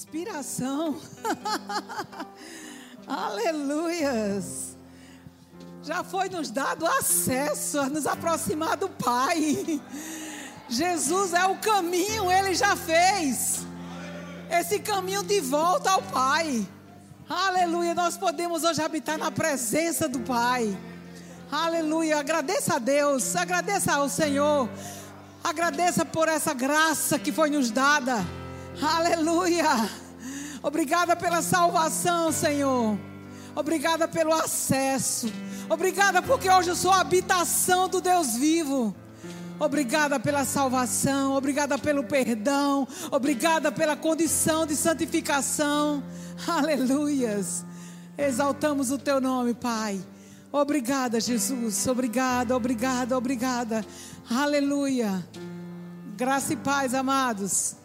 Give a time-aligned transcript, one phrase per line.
[0.00, 0.96] Inspiração.
[3.06, 4.74] Aleluias.
[5.82, 9.78] Já foi nos dado acesso a nos aproximar do Pai.
[10.70, 13.66] Jesus é o caminho, ele já fez.
[14.50, 16.66] Esse caminho de volta ao Pai.
[17.28, 17.94] Aleluia.
[17.94, 20.74] Nós podemos hoje habitar na presença do Pai.
[21.52, 22.20] Aleluia.
[22.20, 24.66] Agradeça a Deus, agradeça ao Senhor.
[25.44, 28.39] Agradeça por essa graça que foi nos dada.
[28.80, 29.88] Aleluia.
[30.62, 32.98] Obrigada pela salvação, Senhor.
[33.54, 35.32] Obrigada pelo acesso.
[35.68, 38.94] Obrigada porque hoje eu sou a habitação do Deus vivo.
[39.58, 46.02] Obrigada pela salvação, obrigada pelo perdão, obrigada pela condição de santificação.
[46.46, 47.64] Aleluias.
[48.16, 50.00] Exaltamos o teu nome, Pai.
[50.50, 51.86] Obrigada, Jesus.
[51.86, 53.84] Obrigada, obrigada, obrigada.
[54.30, 55.26] Aleluia.
[56.16, 57.76] Graça e paz, amados.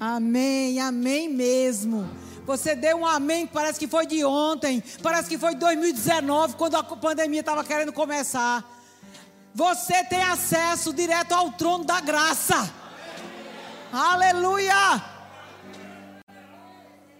[0.00, 2.08] Amém, amém mesmo.
[2.46, 6.76] Você deu um amém, parece que foi de ontem, parece que foi de 2019, quando
[6.76, 8.64] a pandemia estava querendo começar.
[9.54, 12.72] Você tem acesso direto ao trono da graça.
[13.92, 15.02] Aleluia!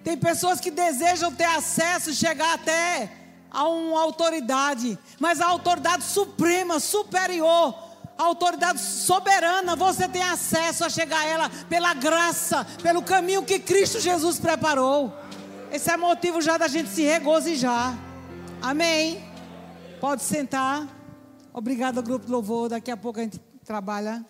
[0.04, 3.12] Tem pessoas que desejam ter acesso, chegar até
[3.50, 7.87] a uma autoridade, mas a autoridade suprema, superior,
[8.18, 13.60] a autoridade soberana, você tem acesso a chegar a ela pela graça, pelo caminho que
[13.60, 15.14] Cristo Jesus preparou.
[15.70, 17.96] Esse é motivo já da gente se regozijar.
[18.60, 19.24] Amém.
[20.00, 20.88] Pode sentar.
[21.52, 22.68] Obrigado, grupo de louvor.
[22.68, 24.26] Daqui a pouco a gente trabalha.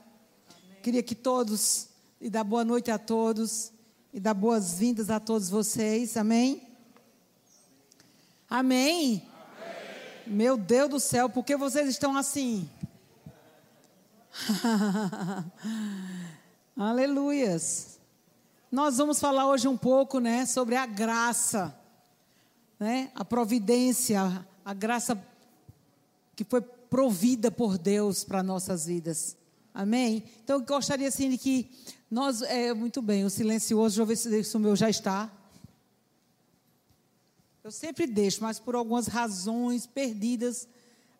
[0.82, 1.88] Queria que todos,
[2.20, 3.72] e dar boa noite a todos,
[4.12, 6.16] e dar boas-vindas a todos vocês.
[6.18, 6.62] Amém?
[8.50, 9.22] Amém?
[9.22, 9.22] Amém?
[10.26, 12.68] Meu Deus do céu, por que vocês estão assim?
[16.76, 17.98] Aleluias.
[18.70, 21.76] Nós vamos falar hoje um pouco, né, sobre a graça,
[22.78, 25.20] né, a providência, a graça
[26.36, 29.36] que foi provida por Deus para nossas vidas.
[29.74, 30.24] Amém?
[30.42, 31.70] Então eu gostaria assim de que
[32.10, 35.30] nós, é, muito bem, o silencioso, deixa eu ver se isso meu já está.
[37.62, 40.66] Eu sempre deixo, mas por algumas razões perdidas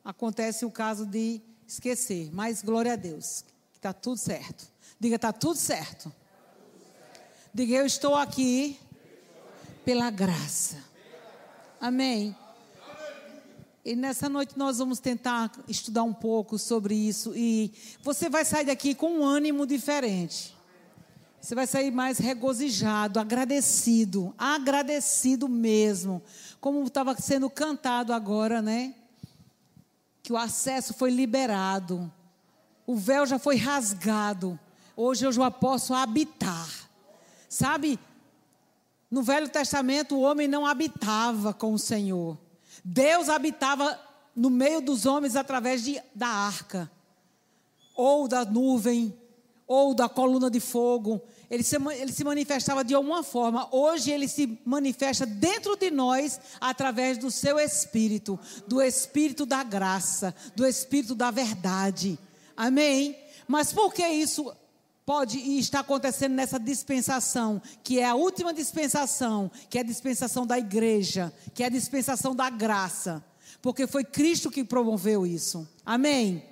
[0.05, 2.31] acontece o caso de esquecer.
[2.33, 4.67] Mas glória a Deus, que está tudo certo.
[4.99, 6.11] Diga, está tudo certo.
[7.53, 8.79] Diga, eu estou aqui
[9.85, 10.83] pela graça.
[11.81, 12.35] Amém.
[13.85, 17.33] E nessa noite nós vamos tentar estudar um pouco sobre isso.
[17.37, 20.57] E você vai sair daqui com um ânimo diferente.
[21.41, 26.21] Você vai sair mais regozijado, agradecido, agradecido mesmo.
[26.61, 28.95] Como estava sendo cantado agora, né?
[30.29, 32.13] Que o acesso foi liberado.
[32.87, 34.61] O véu já foi rasgado.
[34.95, 36.69] Hoje eu já posso habitar.
[37.49, 37.99] Sabe?
[39.11, 42.37] No Velho Testamento o homem não habitava com o Senhor.
[42.85, 43.99] Deus habitava
[44.37, 46.91] no meio dos homens através de, da arca,
[47.97, 49.19] ou da nuvem,
[49.67, 51.23] ou da coluna de fogo.
[51.51, 53.69] Ele se, ele se manifestava de alguma forma.
[53.75, 60.35] Hoje ele se manifesta dentro de nós através do seu espírito, do espírito da graça,
[60.55, 62.19] do espírito da verdade.
[62.57, 63.17] Amém?
[63.47, 64.53] Mas por que isso
[65.07, 70.47] pode e está acontecendo nessa dispensação, que é a última dispensação, que é a dispensação
[70.47, 73.25] da igreja, que é a dispensação da graça,
[73.63, 75.67] porque foi Cristo que promoveu isso.
[75.85, 76.45] Amém?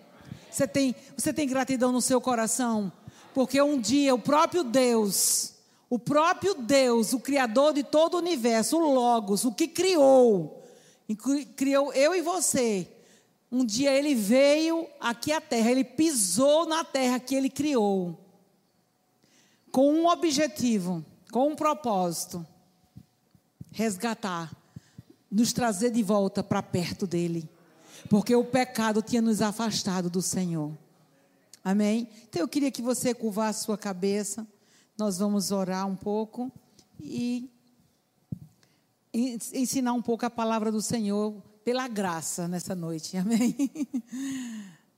[0.50, 2.90] Você tem, você tem gratidão no seu coração,
[3.36, 5.52] porque um dia o próprio Deus,
[5.90, 10.64] o próprio Deus, o Criador de todo o universo, o Logos, o que criou,
[11.54, 12.90] criou eu e você.
[13.52, 18.18] Um dia ele veio aqui à terra, ele pisou na terra que ele criou
[19.70, 22.44] com um objetivo, com um propósito:
[23.70, 24.50] resgatar,
[25.30, 27.46] nos trazer de volta para perto dele,
[28.08, 30.72] porque o pecado tinha nos afastado do Senhor.
[31.66, 32.08] Amém?
[32.28, 34.46] Então eu queria que você curvasse sua cabeça,
[34.96, 36.48] nós vamos orar um pouco
[37.00, 37.50] e
[39.12, 43.16] ensinar um pouco a palavra do Senhor pela graça nessa noite.
[43.18, 43.56] Amém?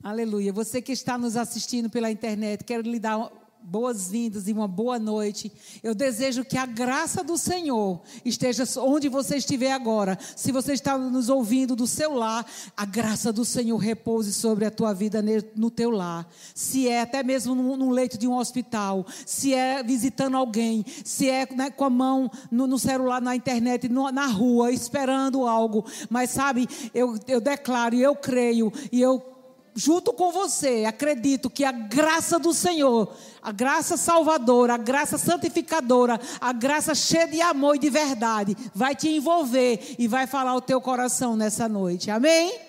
[0.02, 0.52] Aleluia.
[0.52, 3.32] Você que está nos assistindo pela internet, quero lhe dar
[3.62, 5.52] boas-vindas e uma boa noite.
[5.82, 10.18] Eu desejo que a graça do Senhor esteja onde você estiver agora.
[10.36, 12.46] Se você está nos ouvindo do seu lar,
[12.76, 15.22] a graça do Senhor repouse sobre a tua vida
[15.54, 16.26] no teu lar.
[16.54, 21.46] Se é até mesmo no, leito de um hospital, se é visitando alguém, se é
[21.54, 25.84] né, com a mão no, no celular, na internet, no, na rua, esperando algo.
[26.08, 29.37] Mas sabe, eu, eu declaro e eu creio e eu
[29.78, 36.20] junto com você, acredito que a graça do Senhor, a graça salvadora, a graça santificadora,
[36.40, 40.60] a graça cheia de amor e de verdade, vai te envolver e vai falar o
[40.60, 42.10] teu coração nessa noite.
[42.10, 42.67] Amém?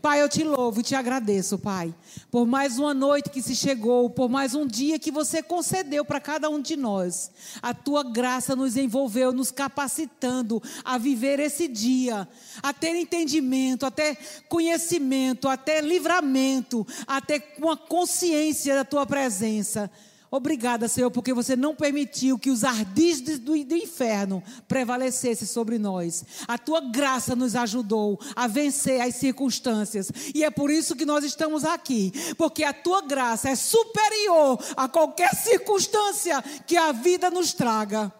[0.00, 1.92] Pai, eu te louvo e te agradeço, Pai,
[2.30, 6.20] por mais uma noite que se chegou, por mais um dia que você concedeu para
[6.20, 7.32] cada um de nós.
[7.60, 12.28] A tua graça nos envolveu, nos capacitando a viver esse dia,
[12.62, 14.16] a ter entendimento, a ter
[14.48, 19.90] conhecimento, a ter livramento, a ter uma consciência da tua presença.
[20.30, 26.22] Obrigada, Senhor, porque você não permitiu que os ardis do, inferno prevalecessem sobre nós.
[26.46, 30.12] A tua graça nos ajudou a vencer as circunstâncias.
[30.34, 32.12] E é por isso que nós estamos aqui.
[32.36, 38.12] Porque a tua graça é superior a qualquer circunstância que a vida nos traga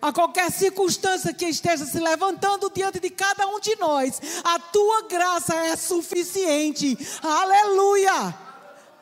[0.00, 5.08] a qualquer circunstância que esteja se levantando diante de cada um de nós, a tua
[5.08, 6.96] graça é suficiente.
[7.22, 8.45] Aleluia!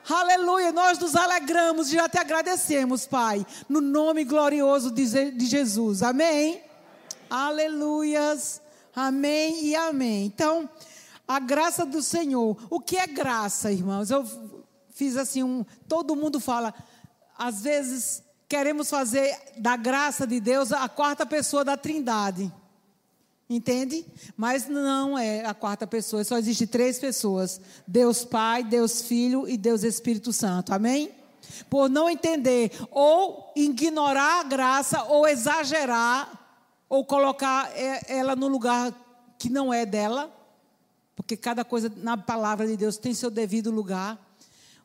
[0.08, 6.02] Aleluia, nós nos alegramos e já te agradecemos, Pai, no nome glorioso de Jesus.
[6.02, 6.62] Amém?
[7.30, 8.60] Aleluias,
[8.94, 10.26] amém e amém.
[10.26, 10.68] Então,
[11.26, 12.56] a graça do Senhor.
[12.68, 14.10] O que é graça, irmãos?
[14.10, 14.24] Eu
[14.90, 15.64] fiz assim um.
[15.88, 16.74] Todo mundo fala,
[17.36, 22.52] às vezes queremos fazer da graça de Deus a quarta pessoa da Trindade.
[23.48, 24.06] Entende?
[24.36, 29.56] Mas não é a quarta pessoa, só existe três pessoas: Deus Pai, Deus Filho e
[29.56, 30.72] Deus Espírito Santo.
[30.72, 31.10] Amém?
[31.68, 36.44] Por não entender ou ignorar a graça ou exagerar
[36.88, 38.92] ou colocar é, ela no lugar
[39.38, 40.32] que não é dela,
[41.14, 44.18] porque cada coisa na palavra de Deus tem seu devido lugar.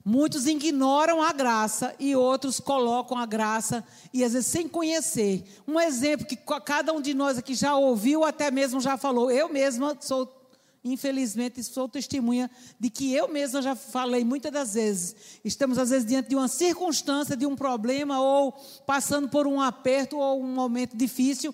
[0.03, 5.43] Muitos ignoram a graça e outros colocam a graça e às vezes sem conhecer.
[5.67, 9.29] Um exemplo que cada um de nós aqui já ouviu, até mesmo já falou.
[9.29, 10.49] Eu mesma sou,
[10.83, 12.49] infelizmente, sou testemunha
[12.79, 15.15] de que eu mesma já falei muitas das vezes.
[15.43, 18.53] Estamos às vezes diante de uma circunstância, de um problema, ou
[18.87, 21.53] passando por um aperto ou um momento difícil,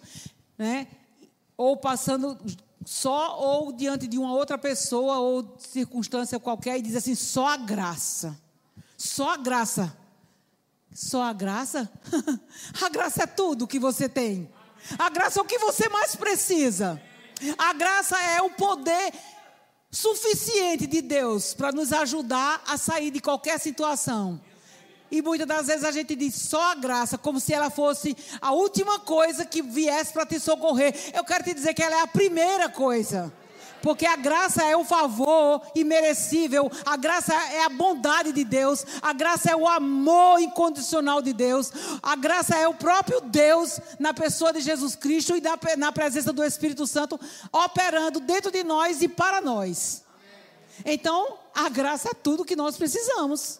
[0.56, 0.88] né?
[1.58, 2.38] Ou passando
[2.86, 7.58] só ou diante de uma outra pessoa ou circunstância qualquer e diz assim: só a
[7.58, 8.40] graça.
[8.96, 9.98] Só a graça.
[10.94, 11.92] Só a graça?
[12.82, 14.50] a graça é tudo que você tem.
[15.00, 17.02] A graça é o que você mais precisa.
[17.58, 19.12] A graça é o poder
[19.90, 24.40] suficiente de Deus para nos ajudar a sair de qualquer situação.
[25.12, 28.52] E muitas das vezes a gente diz só a graça, como se ela fosse a
[28.52, 30.96] última coisa que viesse para te socorrer.
[31.14, 33.32] Eu quero te dizer que ela é a primeira coisa.
[33.86, 39.14] Porque a graça é o favor imerecível, a graça é a bondade de Deus, a
[39.14, 44.52] graça é o amor incondicional de Deus, a graça é o próprio Deus na pessoa
[44.52, 47.20] de Jesus Cristo e na presença do Espírito Santo
[47.52, 50.04] operando dentro de nós e para nós.
[50.84, 53.60] Então, a graça é tudo que nós precisamos.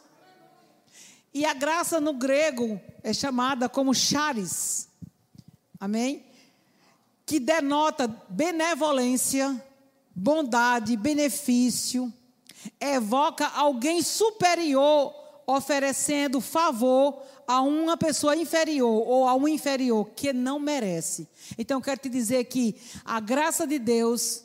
[1.36, 4.88] E a graça no grego é chamada como charis.
[5.78, 6.26] Amém?
[7.26, 9.62] Que denota benevolência,
[10.16, 12.12] bondade, benefício.
[12.80, 15.14] Evoca alguém superior
[15.46, 21.28] oferecendo favor a uma pessoa inferior ou a um inferior que não merece.
[21.58, 24.42] Então, quero te dizer que a graça de Deus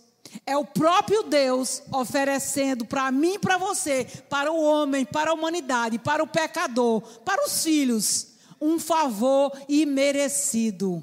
[0.47, 5.35] é o próprio Deus oferecendo para mim e para você, para o homem, para a
[5.35, 8.29] humanidade, para o pecador, para os filhos,
[8.61, 11.03] um favor imerecido.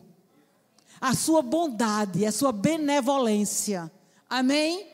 [1.00, 3.92] A sua bondade, a sua benevolência.
[4.30, 4.88] Amém?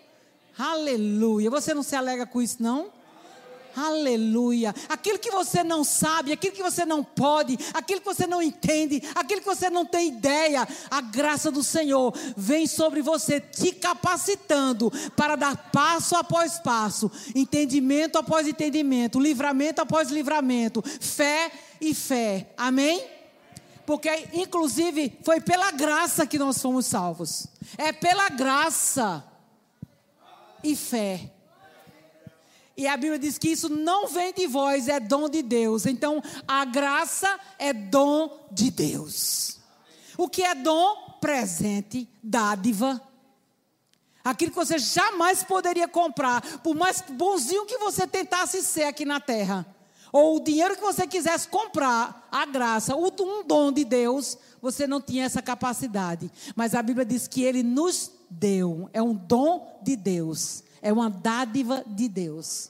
[0.58, 1.50] Aleluia.
[1.50, 2.92] Você não se alega com isso, não?
[3.76, 4.74] Aleluia.
[4.88, 9.02] Aquilo que você não sabe, aquilo que você não pode, aquilo que você não entende,
[9.16, 14.92] aquilo que você não tem ideia, a graça do Senhor vem sobre você, te capacitando
[15.16, 21.52] para dar passo após passo, entendimento após entendimento, livramento após livramento, fé
[21.82, 22.54] e fé.
[22.56, 23.04] Amém?
[23.86, 27.48] Porque, inclusive, foi pela graça que nós fomos salvos.
[27.78, 29.24] É pela graça
[30.64, 31.33] e fé.
[32.76, 35.86] E a Bíblia diz que isso não vem de vós, é dom de Deus.
[35.86, 39.60] Então, a graça é dom de Deus.
[40.18, 41.18] O que é dom?
[41.22, 43.02] Presente, dádiva.
[44.24, 49.20] Aquilo que você jamais poderia comprar, por mais bonzinho que você tentasse ser aqui na
[49.20, 49.66] terra.
[50.12, 55.02] Ou o dinheiro que você quisesse comprar, a graça, um dom de Deus, você não
[55.02, 56.32] tinha essa capacidade.
[56.56, 60.64] Mas a Bíblia diz que Ele nos deu, é um dom de Deus.
[60.84, 62.70] É uma dádiva de Deus.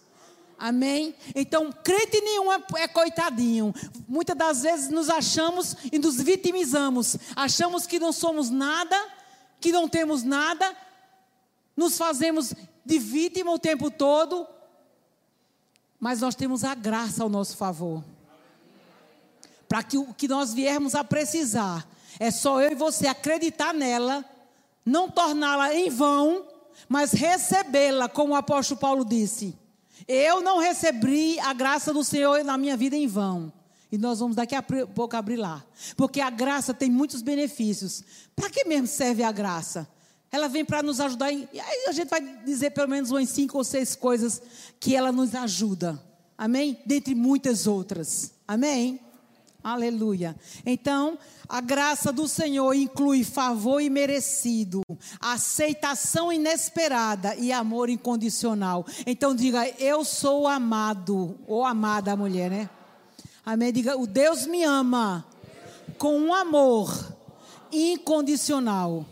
[0.58, 1.16] Amém?
[1.36, 3.74] Então, crente nenhum é, é, coitadinho.
[4.08, 7.18] Muitas das vezes nos achamos e nos vitimizamos.
[7.36, 8.96] Achamos que não somos nada,
[9.60, 10.78] que não temos nada.
[11.76, 12.54] Nos fazemos
[12.86, 14.48] de vítima o tempo todo.
[16.00, 18.04] mas nós temos a graça ao nosso favor.
[19.68, 21.88] Para que o que nós viermos a precisar,
[22.20, 24.24] é só eu e você acreditar nela,
[24.86, 26.46] não torná-la em vão,
[26.88, 29.58] mas recebê-la, como o apóstolo Paulo disse.
[30.08, 33.52] Eu não recebi a graça do Senhor na minha vida em vão.
[33.92, 35.64] E nós vamos daqui a pouco abrir lá.
[35.96, 38.04] Porque a graça tem muitos benefícios.
[38.36, 39.88] Para que mesmo serve a graça?
[40.32, 41.32] Ela vem para nos ajudar.
[41.32, 44.42] Em, e aí a gente vai dizer pelo menos umas cinco ou seis coisas
[44.80, 46.02] que ela nos ajuda.
[46.36, 46.80] Amém?
[46.86, 48.34] Dentre muitas outras.
[48.48, 49.00] Amém?
[49.64, 50.36] Aleluia.
[50.66, 51.18] Então,
[51.48, 54.82] a graça do Senhor inclui favor imerecido,
[55.22, 58.86] aceitação inesperada e amor incondicional.
[59.08, 62.70] Então, diga: Eu sou amado, ou amada a mulher, né?
[63.46, 63.72] Amém?
[63.72, 65.26] Diga: O Deus me ama
[65.98, 67.16] com um amor
[67.72, 69.06] incondicional.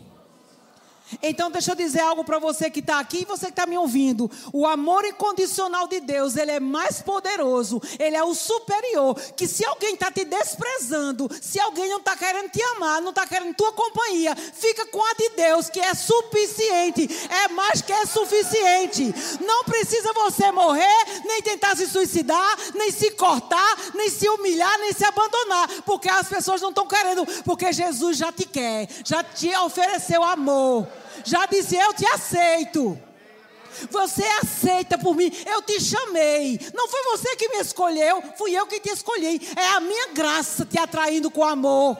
[1.22, 3.76] Então, deixa eu dizer algo para você que está aqui e você que está me
[3.76, 4.30] ouvindo.
[4.52, 9.14] O amor incondicional de Deus, ele é mais poderoso, ele é o superior.
[9.36, 13.26] Que se alguém está te desprezando, se alguém não está querendo te amar, não está
[13.26, 18.06] querendo tua companhia, fica com a de Deus, que é suficiente, é mais que é
[18.06, 19.14] suficiente.
[19.40, 24.92] Não precisa você morrer, nem tentar se suicidar, nem se cortar, nem se humilhar, nem
[24.92, 29.54] se abandonar, porque as pessoas não estão querendo, porque Jesus já te quer, já te
[29.56, 30.86] ofereceu amor
[31.24, 32.98] já disse: Eu te aceito.
[33.90, 36.60] Você aceita por mim, eu te chamei.
[36.74, 39.40] Não foi você que me escolheu, fui eu que te escolhi.
[39.56, 41.96] É a minha graça te atraindo com amor.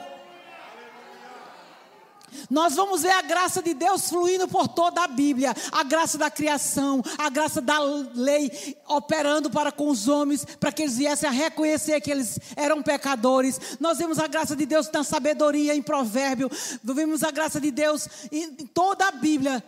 [2.49, 6.29] Nós vamos ver a graça de Deus fluindo por toda a Bíblia, a graça da
[6.29, 11.31] criação, a graça da lei operando para com os homens, para que eles viessem a
[11.31, 13.77] reconhecer que eles eram pecadores.
[13.79, 16.49] Nós vemos a graça de Deus na sabedoria, em provérbio,
[16.83, 19.63] vemos a graça de Deus em toda a Bíblia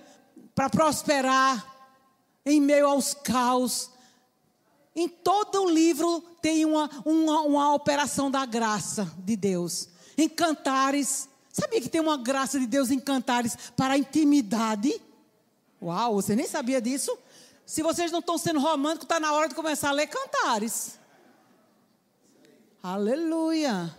[0.53, 1.75] para prosperar
[2.45, 3.89] em meio aos caos.
[4.95, 9.89] Em todo o livro tem uma, uma, uma operação da graça de Deus.
[10.17, 11.27] Em cantares,
[11.58, 15.02] Sabia que tem uma graça de Deus em cantares para a intimidade?
[15.82, 17.18] Uau, você nem sabia disso?
[17.66, 21.00] Se vocês não estão sendo românticos, está na hora de começar a ler cantares.
[22.84, 23.96] Aleluia.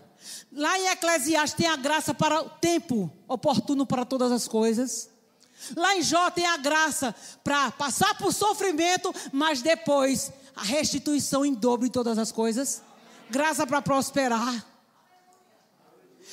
[0.52, 5.08] Lá em Eclesiastes tem a graça para o tempo oportuno para todas as coisas.
[5.74, 11.54] Lá em Jó tem a graça para passar por sofrimento, mas depois a restituição em
[11.54, 12.82] dobro em todas as coisas.
[13.30, 14.75] Graça para prosperar.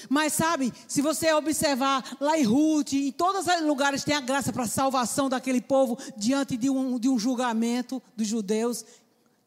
[0.10, 4.52] Mas sabe, se você observar lá em Ruth, em todos os lugares tem a graça
[4.52, 8.86] para a salvação daquele povo diante de um, de um julgamento dos judeus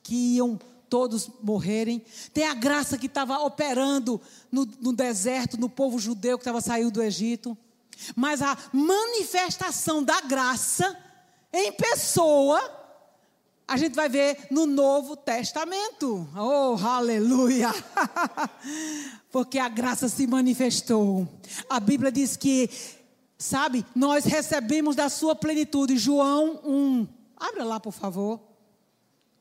[0.02, 2.02] que iam todos morrerem.
[2.32, 6.90] Tem a graça que estava operando no, no deserto, no povo judeu que estava saindo
[6.90, 7.56] do Egito.
[8.14, 10.96] Mas a manifestação da graça
[11.52, 12.60] em pessoa,
[13.68, 16.28] a gente vai ver no Novo Testamento.
[16.37, 17.70] Oh, aleluia!
[19.32, 21.28] porque a graça se manifestou.
[21.68, 22.70] A Bíblia diz que,
[23.37, 25.99] sabe, nós recebemos da sua plenitude.
[25.99, 27.08] João 1.
[27.37, 28.40] Abra lá, por favor.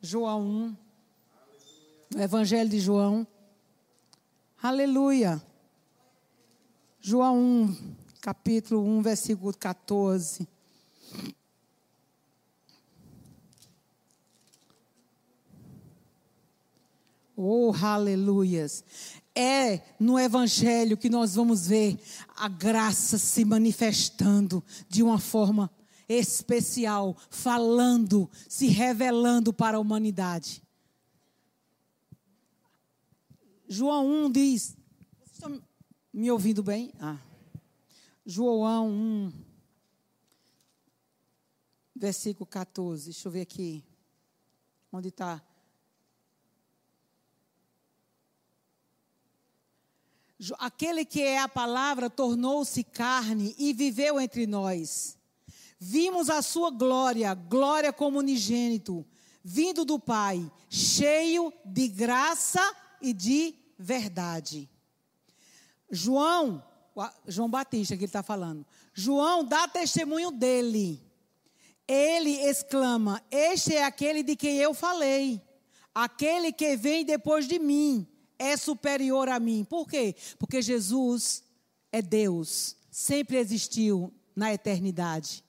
[0.01, 2.17] João 1.
[2.17, 3.27] O Evangelho de João.
[4.61, 5.41] Aleluia.
[6.99, 10.47] João 1, capítulo 1, versículo 14.
[17.35, 18.83] Oh, aleluias
[19.35, 21.99] é no Evangelho que nós vamos ver
[22.37, 25.69] a graça se manifestando de uma forma
[26.07, 30.63] especial, falando, se revelando para a humanidade.
[33.67, 34.77] João 1 diz.
[35.17, 35.61] Vocês estão
[36.13, 36.93] me ouvindo bem?
[36.99, 37.17] Ah.
[38.25, 39.33] João 1,
[41.95, 43.05] versículo 14.
[43.05, 43.83] Deixa eu ver aqui.
[44.91, 45.43] Onde está?
[50.59, 55.17] Aquele que é a palavra tornou-se carne e viveu entre nós.
[55.79, 59.05] Vimos a sua glória, glória como unigênito,
[59.43, 62.61] vindo do Pai, cheio de graça
[63.01, 64.69] e de verdade.
[65.89, 66.63] João,
[67.27, 71.01] João Batista que ele está falando, João dá testemunho dele.
[71.87, 75.41] Ele exclama: Este é aquele de quem eu falei,
[75.93, 79.63] aquele que vem depois de mim é superior a mim.
[79.63, 80.15] Por quê?
[80.37, 81.43] Porque Jesus
[81.91, 85.43] é Deus, sempre existiu na eternidade.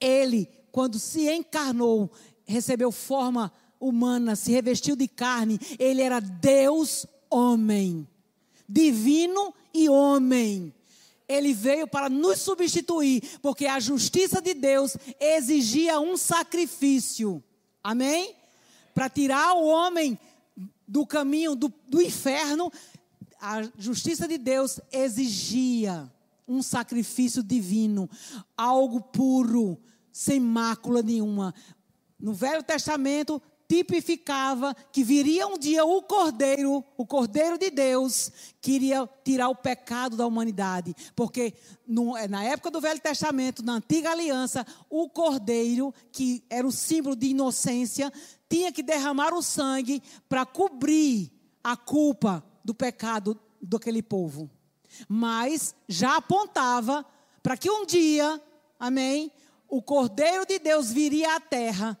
[0.00, 2.10] Ele, quando se encarnou,
[2.44, 8.06] recebeu forma humana, se revestiu de carne, ele era Deus homem,
[8.68, 10.74] divino e homem.
[11.28, 17.42] Ele veio para nos substituir, porque a justiça de Deus exigia um sacrifício.
[17.84, 18.34] Amém?
[18.98, 20.18] para tirar o homem
[20.88, 22.72] do caminho do, do inferno,
[23.40, 26.10] a justiça de Deus exigia
[26.48, 28.08] um sacrifício divino,
[28.56, 29.78] algo puro,
[30.10, 31.54] sem mácula nenhuma.
[32.18, 38.72] No Velho Testamento, tipificava que viria um dia o Cordeiro, o Cordeiro de Deus, que
[38.72, 40.96] iria tirar o pecado da humanidade.
[41.14, 41.52] Porque
[41.86, 46.72] no, é, na época do Velho Testamento, na antiga aliança, o Cordeiro, que era o
[46.72, 48.10] símbolo de inocência,
[48.48, 51.30] tinha que derramar o sangue para cobrir
[51.62, 54.50] a culpa do pecado daquele povo.
[55.08, 57.04] Mas já apontava
[57.42, 58.40] para que um dia,
[58.78, 59.30] amém,
[59.68, 62.00] o Cordeiro de Deus viria à terra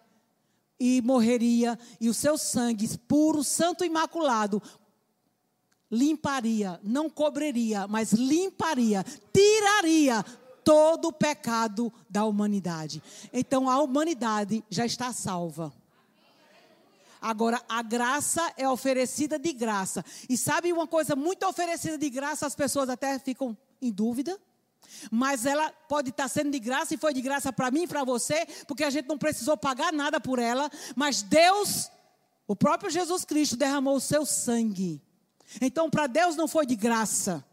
[0.80, 4.62] e morreria, e o seu sangue puro, santo e imaculado
[5.90, 10.22] limparia, não cobriria, mas limparia, tiraria
[10.62, 13.02] todo o pecado da humanidade.
[13.32, 15.72] Então a humanidade já está salva.
[17.20, 20.04] Agora, a graça é oferecida de graça.
[20.28, 24.38] E sabe uma coisa muito oferecida de graça, as pessoas até ficam em dúvida?
[25.10, 28.04] Mas ela pode estar sendo de graça e foi de graça para mim e para
[28.04, 31.90] você, porque a gente não precisou pagar nada por ela, mas Deus,
[32.46, 35.02] o próprio Jesus Cristo, derramou o seu sangue.
[35.60, 37.44] Então, para Deus não foi de graça.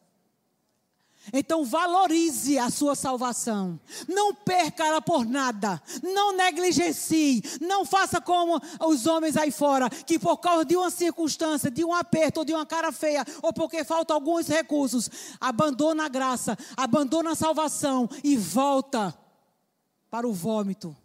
[1.33, 3.79] Então valorize a sua salvação.
[4.07, 5.81] Não perca ela por nada.
[6.03, 7.41] Não negligencie.
[7.59, 11.93] Não faça como os homens aí fora, que por causa de uma circunstância, de um
[11.93, 17.31] aperto, ou de uma cara feia, ou porque faltam alguns recursos, abandona a graça, abandona
[17.31, 19.17] a salvação e volta
[20.09, 20.95] para o vômito.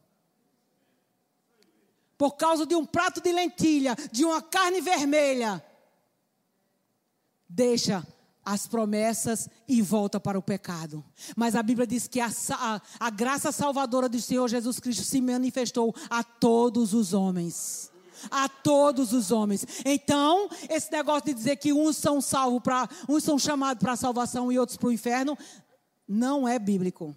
[2.19, 5.65] Por causa de um prato de lentilha, de uma carne vermelha.
[7.49, 8.07] Deixa
[8.45, 11.05] as promessas e volta para o pecado.
[11.37, 15.21] Mas a Bíblia diz que a, a, a, graça salvadora do Senhor Jesus Cristo se
[15.21, 17.91] manifestou a todos os homens.
[18.31, 19.67] A todos os homens.
[19.85, 23.97] Então, esse negócio de dizer que uns são salvos para, uns são chamados para a
[23.97, 25.37] salvação e outros para o inferno,
[26.07, 27.17] não é bíblico.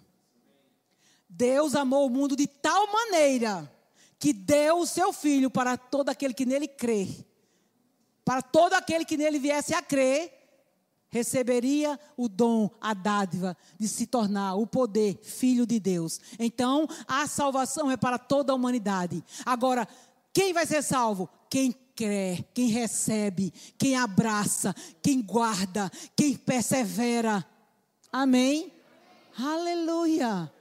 [1.28, 3.70] Deus amou o mundo de tal maneira
[4.18, 7.08] que deu o seu filho para todo aquele que nele crê.
[8.24, 10.33] Para todo aquele que nele viesse a crer
[11.14, 16.20] receberia o dom, a dádiva de se tornar o poder filho de Deus.
[16.40, 19.22] Então, a salvação é para toda a humanidade.
[19.46, 19.86] Agora,
[20.32, 21.28] quem vai ser salvo?
[21.48, 27.46] Quem crê, quem recebe, quem abraça, quem guarda, quem persevera.
[28.10, 28.72] Amém?
[29.38, 30.52] Aleluia.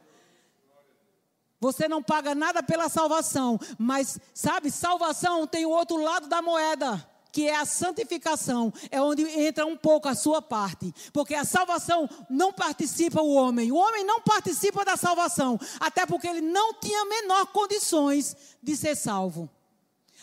[1.60, 7.12] Você não paga nada pela salvação, mas sabe, salvação tem o outro lado da moeda
[7.34, 10.94] que é a santificação, é onde entra um pouco a sua parte.
[11.12, 13.72] Porque a salvação não participa o homem.
[13.72, 18.96] O homem não participa da salvação, até porque ele não tinha menor condições de ser
[18.96, 19.50] salvo.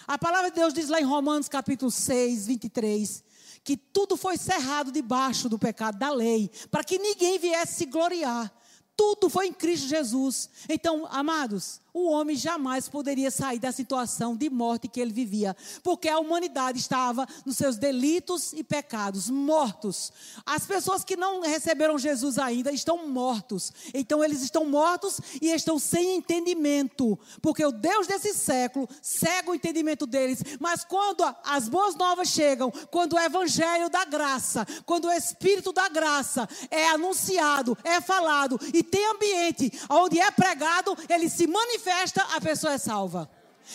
[0.06, 3.24] A palavra de Deus diz lá em Romanos capítulo 6, 23,
[3.64, 8.52] que tudo foi cerrado debaixo do pecado da lei, para que ninguém viesse se gloriar.
[8.96, 10.48] Tudo foi em Cristo Jesus.
[10.68, 16.08] Então, amados, o homem jamais poderia sair da situação de morte que ele vivia, porque
[16.08, 20.12] a humanidade estava nos seus delitos e pecados, mortos.
[20.46, 23.72] As pessoas que não receberam Jesus ainda estão mortos.
[23.92, 29.54] Então eles estão mortos e estão sem entendimento, porque o Deus desse século cega o
[29.54, 30.42] entendimento deles.
[30.60, 35.88] Mas quando as boas novas chegam, quando o evangelho da graça, quando o espírito da
[35.88, 42.22] graça é anunciado, é falado e tem ambiente onde é pregado, ele se manifesta manifesta,
[42.34, 43.28] a pessoa é salva.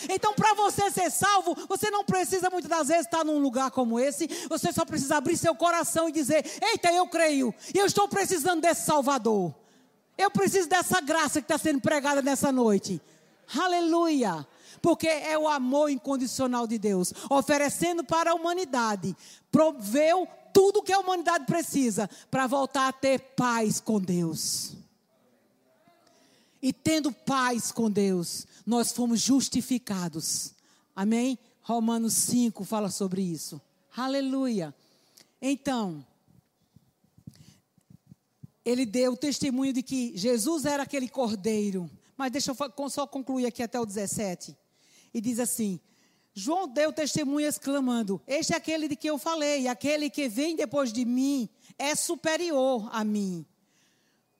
[0.08, 3.98] Então, para você ser salvo, você não precisa muitas das vezes estar num lugar como
[3.98, 4.26] esse.
[4.48, 8.60] Você só precisa abrir seu coração e dizer: Eita, eu creio, e eu estou precisando
[8.60, 9.54] desse Salvador.
[10.18, 13.00] Eu preciso dessa graça que está sendo pregada nessa noite.
[13.58, 14.46] Aleluia!
[14.82, 19.16] Porque é o amor incondicional de Deus, oferecendo para a humanidade,
[19.50, 24.75] proveu tudo que a humanidade precisa para voltar a ter paz com Deus.
[26.66, 30.52] E tendo paz com Deus, nós fomos justificados.
[30.96, 31.38] Amém?
[31.62, 33.62] Romanos 5 fala sobre isso.
[33.96, 34.74] Aleluia.
[35.40, 36.04] Então,
[38.64, 41.88] ele deu o testemunho de que Jesus era aquele cordeiro.
[42.16, 44.56] Mas deixa eu só concluir aqui até o 17.
[45.14, 45.78] E diz assim:
[46.34, 50.92] João deu testemunho exclamando: Este é aquele de que eu falei, aquele que vem depois
[50.92, 51.48] de mim
[51.78, 53.46] é superior a mim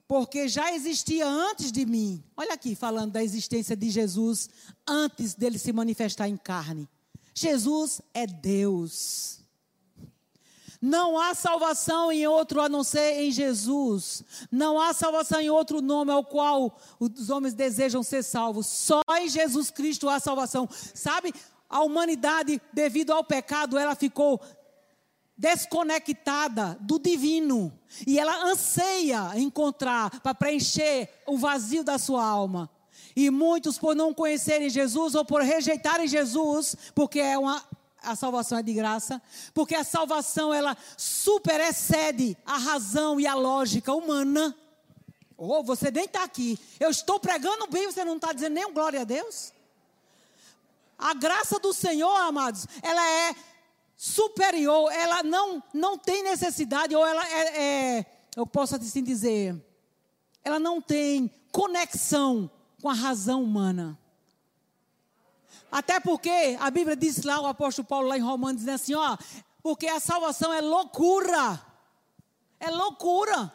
[0.08, 2.22] porque já existia antes de mim.
[2.36, 4.48] Olha aqui, falando da existência de Jesus
[4.86, 6.88] antes dele se manifestar em carne.
[7.34, 9.40] Jesus é Deus.
[10.80, 14.22] Não há salvação em outro a não ser em Jesus.
[14.50, 18.66] Não há salvação em outro nome ao qual os homens desejam ser salvos.
[18.66, 20.68] Só em Jesus Cristo há salvação.
[20.94, 21.32] Sabe?
[21.68, 24.40] a humanidade, devido ao pecado, ela ficou
[25.36, 27.72] desconectada do divino.
[28.06, 32.70] E ela anseia encontrar para preencher o vazio da sua alma.
[33.14, 37.62] E muitos, por não conhecerem Jesus ou por rejeitarem Jesus, porque é uma,
[38.02, 39.20] a salvação é de graça,
[39.54, 44.54] porque a salvação ela super excede a razão e a lógica humana.
[45.36, 46.58] Ou oh, você nem está aqui.
[46.80, 49.52] Eu estou pregando bem, você não está dizendo nem um glória a Deus?
[50.98, 53.34] A graça do Senhor, amados, ela é
[53.96, 57.62] superior, ela não, não tem necessidade, ou ela é,
[57.98, 58.06] é,
[58.36, 59.56] eu posso assim dizer,
[60.44, 63.98] ela não tem conexão com a razão humana.
[65.72, 69.16] Até porque a Bíblia diz lá, o apóstolo Paulo lá em Romanos, diz assim, ó,
[69.62, 71.60] porque a salvação é loucura.
[72.60, 73.52] É loucura.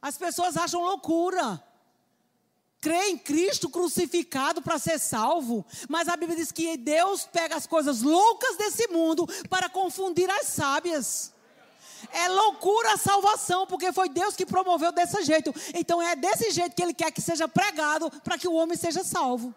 [0.00, 1.62] As pessoas acham loucura
[2.80, 7.66] crê em Cristo crucificado para ser salvo, mas a Bíblia diz que Deus pega as
[7.66, 11.32] coisas loucas desse mundo para confundir as sábias.
[12.12, 15.54] É loucura a salvação, porque foi Deus que promoveu desse jeito.
[15.74, 19.04] Então é desse jeito que Ele quer que seja pregado para que o homem seja
[19.04, 19.54] salvo.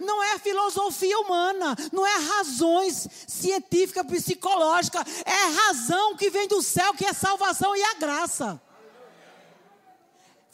[0.00, 6.94] Não é filosofia humana, não é razões científicas, psicológicas, é razão que vem do céu,
[6.94, 8.60] que é salvação e a graça.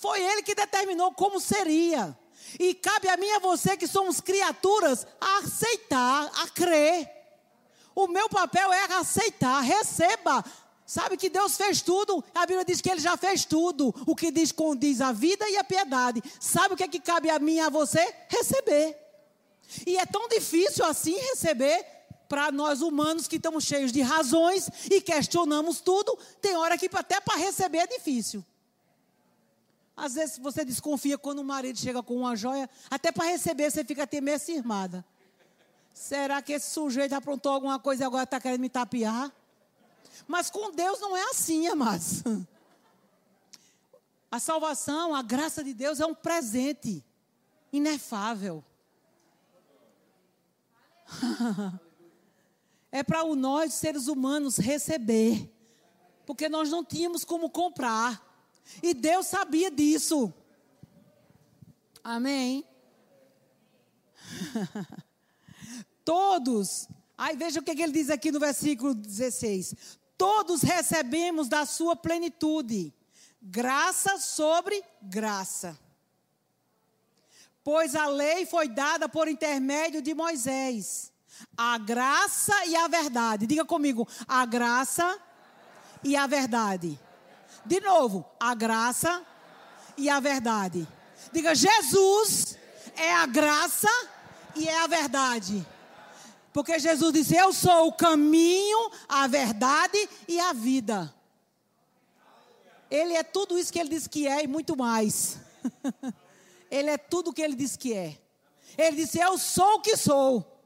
[0.01, 2.19] Foi Ele que determinou como seria.
[2.59, 7.09] E cabe a mim e a você, que somos criaturas, a aceitar, a crer.
[7.95, 10.43] O meu papel é aceitar, receba.
[10.87, 13.95] Sabe que Deus fez tudo, a Bíblia diz que Ele já fez tudo.
[14.07, 16.23] O que diz condiz a vida e a piedade.
[16.41, 18.03] Sabe o que é que cabe a mim e a você?
[18.27, 18.97] Receber.
[19.87, 21.85] E é tão difícil assim receber
[22.27, 26.19] para nós humanos que estamos cheios de razões e questionamos tudo.
[26.41, 28.43] Tem hora que até para receber é difícil.
[30.01, 33.85] Às vezes você desconfia quando o marido chega com uma joia, até para receber você
[33.85, 35.05] fica até meio cirmada.
[35.93, 39.31] Será que esse sujeito aprontou alguma coisa e agora está querendo me tapear?
[40.27, 42.23] Mas com Deus não é assim, amados.
[44.31, 47.05] A salvação, a graça de Deus é um presente
[47.71, 48.65] inefável.
[52.91, 55.53] é para nós, seres humanos, receber.
[56.25, 58.30] Porque nós não tínhamos como comprar.
[58.83, 60.33] E Deus sabia disso.
[62.03, 62.65] Amém?
[66.05, 66.89] Todos.
[67.17, 69.75] Aí veja o que ele diz aqui no versículo 16:
[70.17, 72.95] Todos recebemos da sua plenitude,
[73.41, 75.79] graça sobre graça.
[77.63, 81.13] Pois a lei foi dada por intermédio de Moisés.
[81.57, 83.47] A graça e a verdade.
[83.47, 85.19] Diga comigo, a graça
[86.03, 86.99] e a verdade.
[87.65, 89.25] De novo, a graça
[89.97, 90.87] e a verdade.
[91.33, 92.57] Diga, Jesus
[92.97, 93.89] é a graça
[94.57, 95.67] e é a verdade.
[96.53, 101.15] Porque Jesus disse: Eu sou o caminho, a verdade e a vida.
[102.91, 105.39] Ele é tudo isso que ele diz que é e muito mais.
[106.71, 108.19] ele é tudo o que ele diz que é.
[108.77, 110.59] Ele disse: Eu sou o que sou.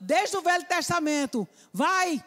[0.00, 2.22] Desde o Velho Testamento, vai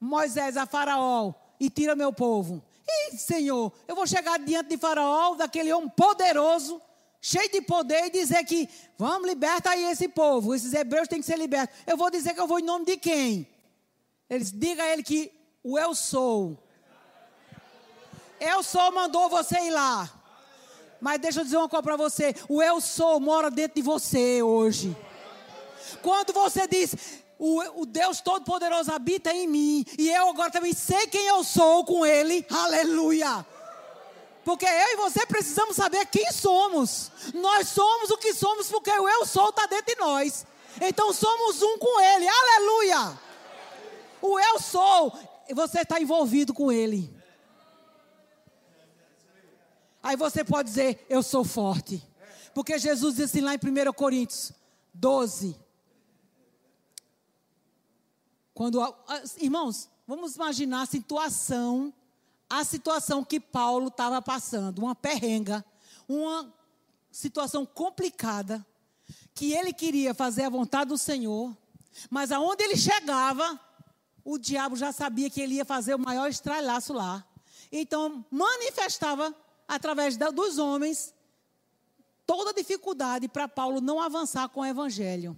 [0.00, 2.62] Moisés a Faraó e tira meu povo.
[2.86, 6.80] E, Senhor, eu vou chegar diante de Faraó, daquele homem poderoso,
[7.20, 8.68] cheio de poder, e dizer que
[8.98, 11.76] vamos libertar aí esse povo, esses hebreus têm que ser libertos.
[11.86, 13.48] Eu vou dizer que eu vou em nome de quem?
[14.28, 16.58] Eles diga a ele que o eu sou.
[18.40, 20.10] Eu sou mandou você ir lá.
[21.00, 24.42] Mas deixa eu dizer uma coisa para você: o eu sou mora dentro de você
[24.42, 24.96] hoje.
[26.02, 29.84] Quando você diz, o, o Deus Todo-Poderoso habita em mim.
[29.98, 32.46] E eu agora também sei quem eu sou com Ele.
[32.50, 33.44] Aleluia.
[34.44, 37.10] Porque eu e você precisamos saber quem somos.
[37.32, 40.46] Nós somos o que somos porque o eu sou está dentro de nós.
[40.80, 42.28] Então somos um com Ele.
[42.28, 43.18] Aleluia.
[44.20, 45.18] O eu sou,
[45.52, 47.14] você está envolvido com Ele.
[50.02, 52.02] Aí você pode dizer, eu sou forte.
[52.52, 54.52] Porque Jesus disse lá em 1 Coríntios
[54.92, 55.56] 12,
[58.54, 58.80] quando,
[59.38, 61.92] irmãos, vamos imaginar a situação,
[62.48, 65.64] a situação que Paulo estava passando, uma perrenga,
[66.08, 66.54] uma
[67.10, 68.64] situação complicada,
[69.34, 71.54] que ele queria fazer a vontade do Senhor,
[72.08, 73.58] mas aonde ele chegava,
[74.24, 77.26] o diabo já sabia que ele ia fazer o maior estralhaço lá.
[77.72, 79.34] Então, manifestava
[79.66, 81.12] através dos homens
[82.24, 85.36] toda a dificuldade para Paulo não avançar com o evangelho.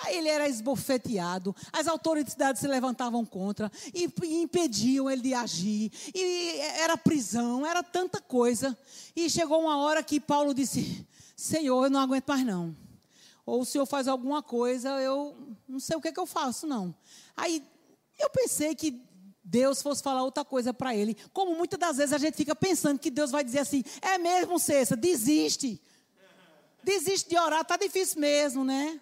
[0.00, 4.08] Aí ele era esbofeteado, as autoridades se levantavam contra e,
[4.40, 8.78] impediam ele de agir, e era prisão, era tanta coisa.
[9.16, 11.04] E chegou uma hora que Paulo disse:
[11.36, 12.76] Senhor, eu não aguento mais não.
[13.44, 15.36] ou o senhor faz alguma coisa, eu
[15.68, 16.94] não sei o que, é que eu faço, não.
[17.36, 17.64] Aí
[18.20, 19.02] eu pensei que
[19.42, 21.16] Deus fosse falar outra coisa para ele.
[21.32, 24.60] Como muitas das vezes a gente fica pensando que Deus vai dizer assim: é mesmo,
[24.60, 25.82] Cessa, desiste.
[26.84, 29.00] Desiste de orar, tá difícil mesmo, né?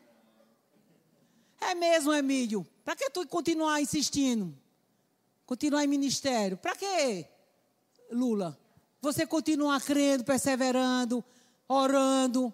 [1.61, 2.67] É mesmo, Emílio.
[2.85, 4.57] Para que tu continuar insistindo?
[5.45, 6.57] Continuar em ministério?
[6.57, 7.27] Para que,
[8.11, 8.59] Lula?
[9.01, 11.25] Você continuar crendo, perseverando,
[11.69, 12.53] orando,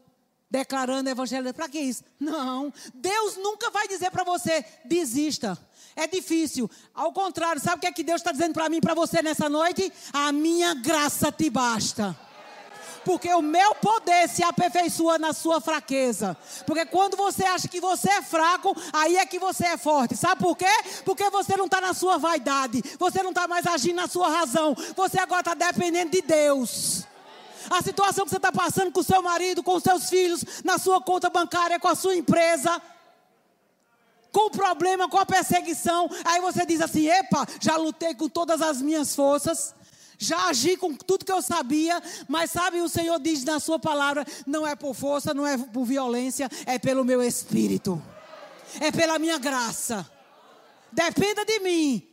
[0.51, 1.53] declarando evangelho.
[1.55, 2.05] Para que isso?
[2.21, 2.73] Não.
[2.95, 5.59] Deus nunca vai dizer para você, desista.
[5.97, 6.71] É difícil.
[6.95, 9.23] Ao contrário, sabe o que é que Deus está dizendo para mim e para você
[9.23, 9.91] nessa noite?
[10.13, 12.19] A minha graça te basta.
[13.05, 16.37] Porque o meu poder se aperfeiçoa na sua fraqueza.
[16.67, 20.17] Porque quando você acha que você é fraco, aí é que você é forte.
[20.17, 20.67] Sabe por quê?
[21.05, 22.83] Porque você não está na sua vaidade.
[22.99, 24.77] Você não está mais agindo na sua razão.
[24.97, 27.07] Você agora está dependendo de Deus
[27.71, 30.79] a situação que você está passando com o seu marido, com os seus filhos, na
[30.79, 32.81] sua conta bancária, com a sua empresa,
[34.31, 36.09] com o problema, com a perseguição.
[36.25, 39.75] Aí você diz assim: epa, já lutei com todas as minhas forças.
[40.23, 44.25] Já agi com tudo que eu sabia, mas sabe, o Senhor diz na sua palavra:
[44.47, 48.01] não é por força, não é por violência, é pelo meu espírito,
[48.81, 50.09] é pela minha graça.
[50.93, 52.09] Dependa de mim,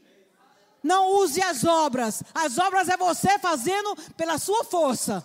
[0.81, 2.23] não use as obras.
[2.33, 5.23] As obras é você fazendo pela sua força.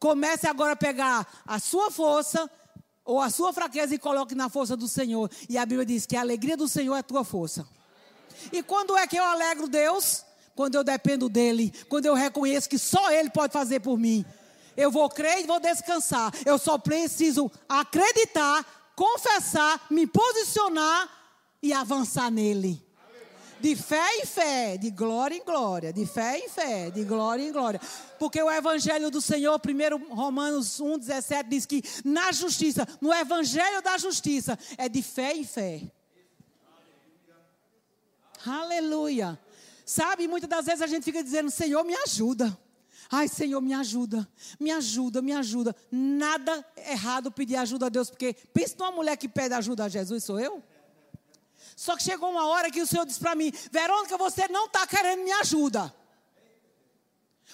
[0.00, 2.50] Comece agora a pegar a sua força
[3.04, 5.30] ou a sua fraqueza e coloque na força do Senhor.
[5.46, 7.68] E a Bíblia diz que a alegria do Senhor é a tua força.
[8.50, 10.24] E quando é que eu alegro Deus?
[10.58, 14.24] Quando eu dependo dEle, quando eu reconheço que só Ele pode fazer por mim.
[14.76, 16.34] Eu vou crer e vou descansar.
[16.44, 21.08] Eu só preciso acreditar, confessar, me posicionar
[21.62, 22.84] e avançar nele.
[23.60, 27.52] De fé em fé, de glória em glória, de fé em fé, de glória em
[27.52, 27.80] glória.
[28.18, 33.80] Porque o evangelho do Senhor, 1 Romanos 1, 17, diz que na justiça, no evangelho
[33.80, 35.82] da justiça, é de fé em fé.
[38.44, 39.38] Aleluia.
[39.88, 42.54] Sabe, muitas das vezes a gente fica dizendo: Senhor, me ajuda.
[43.10, 44.28] Ai, Senhor, me ajuda,
[44.60, 45.74] me ajuda, me ajuda.
[45.90, 50.24] Nada errado pedir ajuda a Deus, porque pensa numa mulher que pede ajuda a Jesus,
[50.24, 50.62] sou eu?
[51.74, 54.86] Só que chegou uma hora que o Senhor disse para mim: Verônica, você não está
[54.86, 55.94] querendo me ajuda.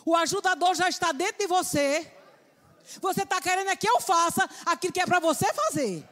[0.05, 2.13] O ajudador já está dentro de você.
[3.01, 6.05] Você está querendo é que eu faça aquilo que é para você fazer.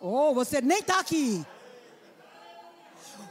[0.00, 1.44] Ou oh, você nem está aqui.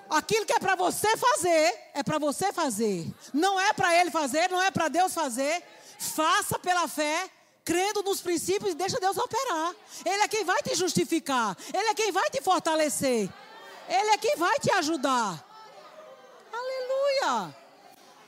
[0.10, 3.06] Aquilo que é para você fazer, é para você fazer.
[3.34, 5.62] Não é para ele fazer, não é para Deus fazer.
[6.00, 7.30] Faça pela fé,
[7.66, 9.76] crendo nos princípios e deixa Deus operar.
[10.06, 11.58] Ele é quem vai te justificar.
[11.74, 13.30] Ele é quem vai te fortalecer.
[13.90, 15.44] Ele é quem vai te ajudar.
[16.54, 17.56] Aleluia.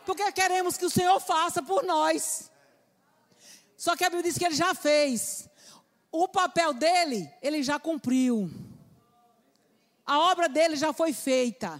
[0.05, 2.49] Porque queremos que o Senhor faça por nós.
[3.77, 5.47] Só que a Bíblia diz que ele já fez.
[6.11, 8.49] O papel dele, ele já cumpriu.
[10.09, 11.79] A obra dele já foi feita.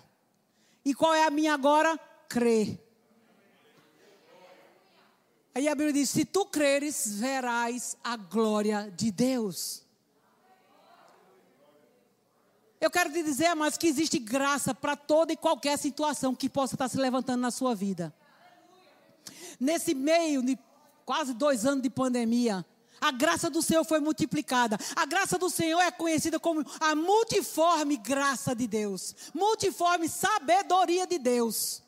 [0.86, 2.00] E qual é a minha agora?
[2.28, 2.80] Crer.
[5.56, 9.84] Aí a Bíblia diz: Se tu creres, verás a glória de Deus.
[12.80, 16.76] Eu quero te dizer, mas que existe graça para toda e qualquer situação que possa
[16.76, 18.14] estar se levantando na sua vida.
[19.60, 20.56] Nesse meio de
[21.04, 22.64] quase dois anos de pandemia,
[23.02, 24.78] a graça do Senhor foi multiplicada.
[24.96, 31.18] A graça do Senhor é conhecida como a multiforme graça de Deus, multiforme sabedoria de
[31.18, 31.84] Deus.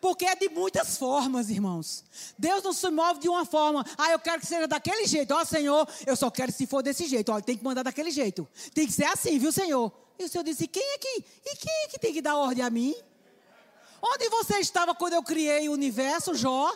[0.00, 2.04] Porque é de muitas formas, irmãos.
[2.38, 3.84] Deus não se move de uma forma.
[3.96, 5.32] Ah, eu quero que seja daquele jeito.
[5.32, 7.32] Ó, oh, Senhor, eu só quero se for desse jeito.
[7.32, 8.46] Ó, tem que mandar daquele jeito.
[8.74, 9.90] Tem que ser assim, viu, Senhor?
[10.18, 12.62] E o Senhor disse: quem é que, e quem é que tem que dar ordem
[12.62, 12.94] a mim?
[14.02, 16.72] Onde você estava quando eu criei o universo, Jó?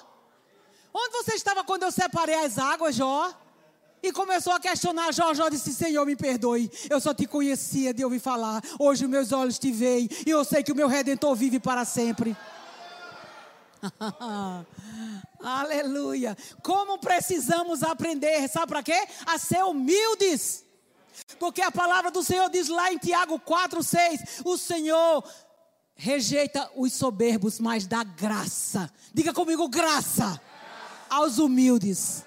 [0.92, 3.32] Onde você estava quando eu separei as águas, Jó?
[4.02, 5.32] E começou a questionar Jó.
[5.34, 6.70] Jó disse: Senhor, me perdoe.
[6.88, 8.62] Eu só te conhecia de ouvir falar.
[8.78, 10.08] Hoje meus olhos te veem.
[10.26, 12.36] E eu sei que o meu redentor vive para sempre.
[15.42, 16.36] Aleluia.
[16.62, 19.06] Como precisamos aprender, sabe para quê?
[19.26, 20.64] A ser humildes.
[21.38, 25.22] Porque a palavra do Senhor diz lá em Tiago 4, 6: O Senhor
[25.94, 28.90] rejeita os soberbos, mas dá graça.
[29.12, 30.40] Diga comigo, graça
[31.10, 32.24] aos humildes.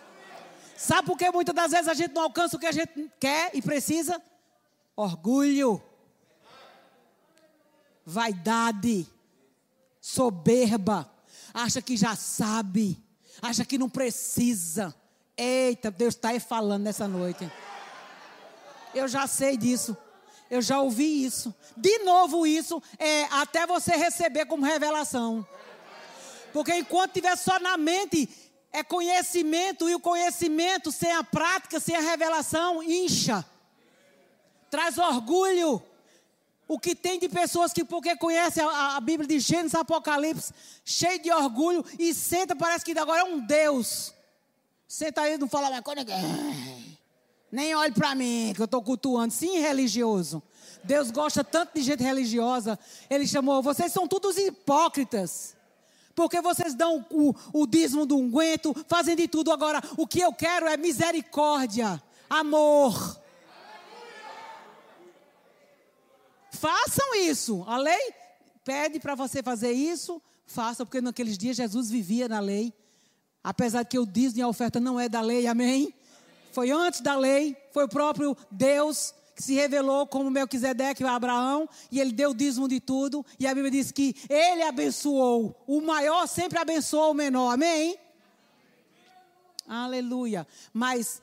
[0.78, 3.52] Sabe por que muitas das vezes a gente não alcança o que a gente quer
[3.54, 4.22] e precisa?
[4.96, 5.82] Orgulho,
[8.06, 9.08] vaidade,
[10.00, 11.10] soberba
[11.54, 13.02] acha que já sabe,
[13.42, 14.94] acha que não precisa.
[15.38, 17.50] Eita, Deus está aí falando nessa noite.
[18.94, 19.96] Eu já sei disso.
[20.50, 21.54] Eu já ouvi isso.
[21.76, 25.46] De novo, isso é até você receber como revelação.
[26.52, 28.30] Porque enquanto tiver só na mente,
[28.74, 33.46] É conhecimento, e o conhecimento sem a prática, sem a revelação, incha.
[34.70, 35.82] Traz orgulho.
[36.68, 40.52] O que tem de pessoas que, porque conhece a, a Bíblia de Gênesis Apocalipse,
[40.84, 44.12] cheio de orgulho, e senta, parece que agora é um Deus.
[44.88, 46.98] Senta aí e não fala mais com ninguém.
[47.52, 49.32] Nem olhe para mim, que eu estou cultuando.
[49.32, 50.42] Sim, religioso.
[50.84, 52.80] Deus gosta tanto de gente religiosa.
[53.08, 55.56] Ele chamou, vocês são todos hipócritas.
[56.16, 59.52] Porque vocês dão o, o dízimo do unguento, fazem de tudo.
[59.52, 63.20] Agora, o que eu quero é misericórdia, amor.
[66.52, 67.64] Façam isso.
[67.68, 68.14] A lei
[68.64, 72.74] pede para você fazer isso, faça, porque naqueles dias Jesus vivia na lei.
[73.44, 75.94] Apesar de que o dízimo e a oferta não é da lei, amém?
[76.52, 81.68] Foi antes da lei, foi o próprio Deus que se revelou como Melquisedeque a Abraão,
[81.92, 85.82] e ele deu o dízimo de tudo, e a Bíblia diz que ele abençoou, o
[85.82, 87.98] maior sempre abençoou o menor, amém?
[89.68, 90.46] Aleluia.
[90.72, 91.22] Mas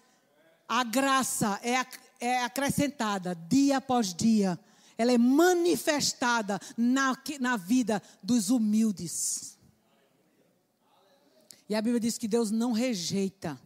[0.69, 1.85] a graça é,
[2.21, 4.59] é acrescentada dia após dia,
[4.97, 9.59] ela é manifestada na, na vida dos humildes.
[11.69, 13.59] E a Bíblia diz que Deus não rejeita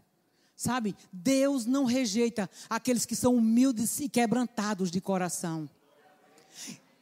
[0.56, 0.96] Sabe?
[1.12, 5.68] Deus não rejeita aqueles que são humildes e quebrantados de coração.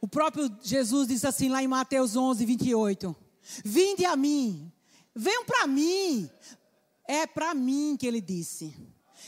[0.01, 3.15] O próprio Jesus disse assim lá em Mateus 11, 28.
[3.63, 4.71] Vinde a mim,
[5.15, 6.29] venham para mim.
[7.05, 8.75] É para mim que ele disse.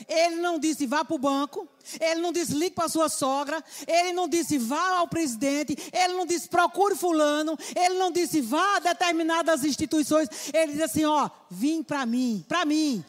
[0.08, 1.66] Ele não disse vá para o banco,
[1.98, 6.26] ele não disse ligue para sua sogra, ele não disse vá ao presidente, ele não
[6.26, 11.82] disse procure fulano, ele não disse vá a determinadas instituições, ele disse assim, ó, vim
[11.82, 13.02] para mim, para mim.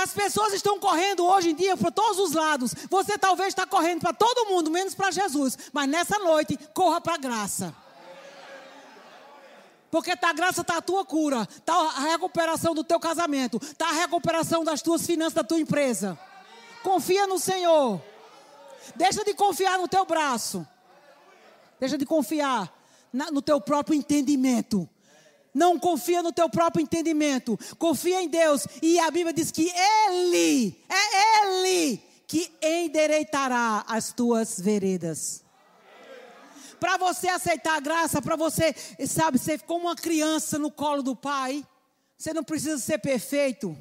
[0.00, 2.72] As pessoas estão correndo hoje em dia para todos os lados.
[2.88, 5.58] Você talvez está correndo para todo mundo, menos para Jesus.
[5.72, 7.74] Mas nessa noite, corra para a graça.
[9.90, 13.88] Porque tá, a graça está a tua cura, está a recuperação do teu casamento, está
[13.88, 16.16] a recuperação das tuas finanças da tua empresa.
[16.82, 18.00] Confia no Senhor.
[18.94, 20.66] Deixa de confiar no teu braço.
[21.80, 22.72] Deixa de confiar
[23.12, 24.88] na, no teu próprio entendimento.
[25.58, 27.58] Não confia no teu próprio entendimento.
[27.78, 28.64] Confia em Deus.
[28.80, 29.68] E a Bíblia diz que
[30.06, 35.42] Ele, é Ele que endireitará as tuas veredas.
[36.78, 38.72] Para você aceitar a graça, para você,
[39.08, 41.66] sabe, ser como uma criança no colo do Pai,
[42.16, 43.76] você não precisa ser perfeito.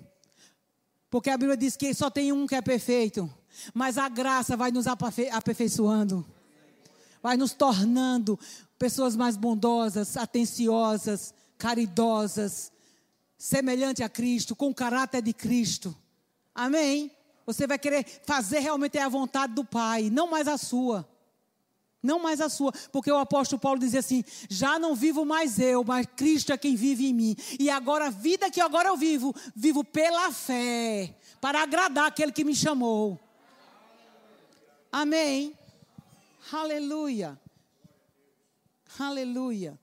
[1.11, 3.31] Porque a Bíblia diz que só tem um que é perfeito.
[3.71, 6.25] Mas a graça vai nos aperfeiçoando.
[7.21, 8.39] Vai nos tornando
[8.79, 12.71] pessoas mais bondosas, atenciosas, caridosas,
[13.37, 15.95] semelhante a Cristo, com o caráter de Cristo.
[16.53, 17.11] Amém?
[17.45, 21.07] Você vai querer fazer realmente a vontade do Pai, não mais a sua.
[22.01, 25.83] Não mais a sua, porque o apóstolo Paulo dizia assim: já não vivo mais eu,
[25.83, 27.35] mas Cristo é quem vive em mim.
[27.59, 32.43] E agora a vida que agora eu vivo, vivo pela fé, para agradar aquele que
[32.43, 33.19] me chamou.
[34.91, 35.57] Amém.
[36.51, 37.39] Aleluia.
[38.99, 39.77] Aleluia.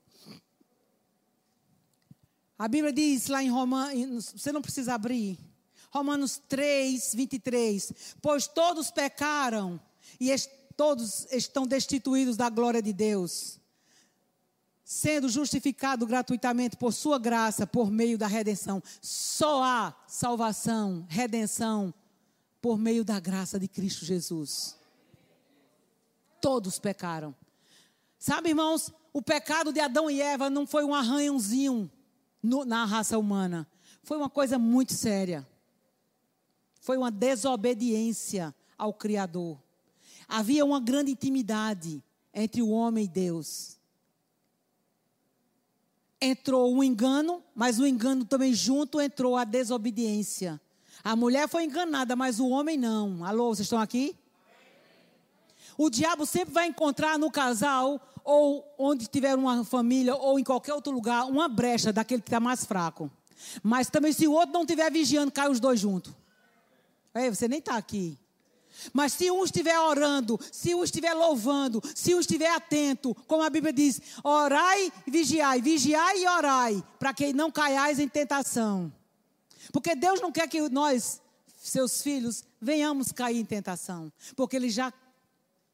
[2.57, 5.37] A Bíblia diz lá em Romanos, você não precisa abrir.
[5.91, 7.93] Romanos 3, 23.
[8.21, 9.79] Pois todos pecaram
[10.19, 13.61] e est todos estão destituídos da glória de Deus,
[14.83, 18.83] sendo justificado gratuitamente por sua graça, por meio da redenção.
[19.01, 21.93] Só há salvação, redenção,
[22.61, 24.77] por meio da graça de Cristo Jesus.
[26.41, 27.33] Todos pecaram.
[28.19, 31.89] Sabe, irmãos, o pecado de Adão e Eva não foi um arranhãozinho
[32.45, 33.67] no, na raça humana.
[34.03, 35.45] Foi uma coisa muito séria.
[36.79, 39.57] Foi uma desobediência ao Criador.
[40.27, 42.03] Havia uma grande intimidade
[42.33, 43.77] entre o homem e Deus.
[46.21, 50.61] Entrou o engano, mas o engano também junto entrou a desobediência.
[51.03, 53.23] A mulher foi enganada, mas o homem não.
[53.23, 54.15] Alô, vocês estão aqui?
[55.77, 60.73] O diabo sempre vai encontrar no casal ou onde tiver uma família, ou em qualquer
[60.73, 63.09] outro lugar, uma brecha daquele que está mais fraco.
[63.61, 66.11] Mas também, se o outro não estiver vigiando, cai os dois juntos.
[67.13, 68.17] É, você nem está aqui.
[68.91, 73.49] Mas se um estiver orando, se um estiver louvando, se um estiver atento, como a
[73.49, 78.91] Bíblia diz, orai e vigiai, vigiai e orai, para que não caiais em tentação.
[79.71, 81.21] Porque Deus não quer que nós,
[81.55, 84.11] seus filhos, venhamos cair em tentação.
[84.35, 84.91] Porque Ele já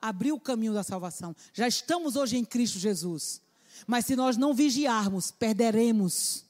[0.01, 1.35] abriu o caminho da salvação.
[1.53, 3.41] Já estamos hoje em Cristo Jesus.
[3.85, 6.45] Mas se nós não vigiarmos, perderemos.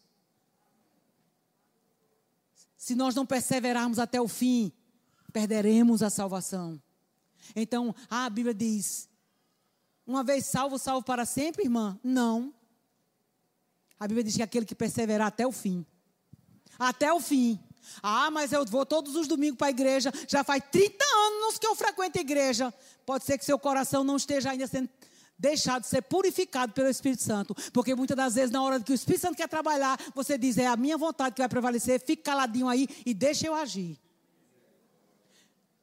[2.78, 4.72] Se nós não perseverarmos até o fim,
[5.32, 6.82] perderemos a salvação.
[7.56, 9.10] Então, a Bíblia diz:
[10.06, 12.00] uma vez salvo, salvo para sempre, irmã?
[12.04, 12.54] Não.
[14.00, 15.86] A Bíblia diz que aquele que perseverar até o fim,
[16.80, 17.60] até o fim,
[18.02, 20.12] Ah, mas eu vou todos os domingos para a igreja.
[20.28, 22.74] Já faz 30 anos que eu frequento a igreja.
[23.06, 24.90] Pode ser que seu coração não esteja ainda sendo
[25.42, 27.56] deixado de ser purificado pelo Espírito Santo.
[27.74, 30.68] Porque muitas das vezes, na hora que o Espírito Santo quer trabalhar, você diz: é
[30.68, 32.00] a minha vontade que vai prevalecer.
[32.00, 34.00] Fique caladinho aí e deixa eu agir.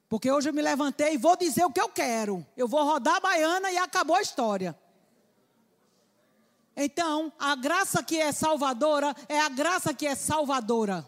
[0.08, 2.46] Porque hoje eu me levantei e vou dizer o que eu quero.
[2.56, 4.78] Eu vou rodar a baiana e acabou a história.
[6.74, 11.04] Então, a graça que é salvadora é a graça que é salvadora.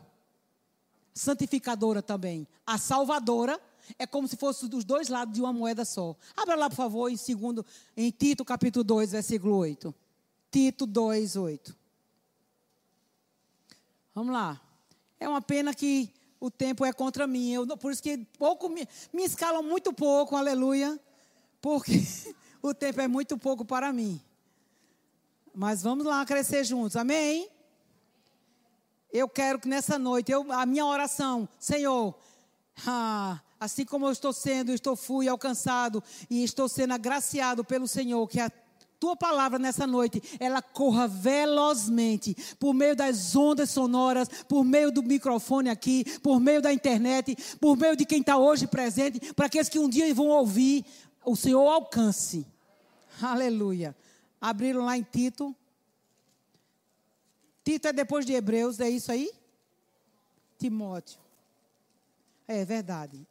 [1.14, 2.46] Santificadora também.
[2.66, 3.60] A salvadora
[3.98, 6.16] é como se fosse dos dois lados de uma moeda só.
[6.36, 7.64] Abra lá, por favor, em segundo,
[7.96, 9.94] em Tito capítulo 2, versículo 8.
[10.50, 11.76] Tito 2, 8.
[14.14, 14.60] Vamos lá.
[15.18, 17.52] É uma pena que o tempo é contra mim.
[17.52, 20.98] Eu, por isso que pouco me, me escalam muito pouco, aleluia.
[21.60, 22.02] Porque
[22.62, 24.20] o tempo é muito pouco para mim.
[25.54, 27.48] Mas vamos lá crescer juntos, amém?
[29.12, 32.14] Eu quero que nessa noite, eu, a minha oração, Senhor,
[32.86, 38.26] ah, assim como eu estou sendo, estou fui alcançado e estou sendo agraciado pelo Senhor,
[38.28, 38.50] que a
[39.00, 45.02] tua palavra nessa noite, ela corra velozmente por meio das ondas sonoras, por meio do
[45.02, 49.70] microfone aqui, por meio da internet, por meio de quem está hoje presente, para aqueles
[49.70, 50.84] que um dia vão ouvir,
[51.24, 52.46] o Senhor alcance.
[53.22, 53.96] Aleluia.
[54.40, 55.54] Abriram lá em Tito.
[57.64, 59.30] Tito é depois de Hebreus, é isso aí?
[60.58, 61.20] Timóteo.
[62.46, 63.26] É verdade.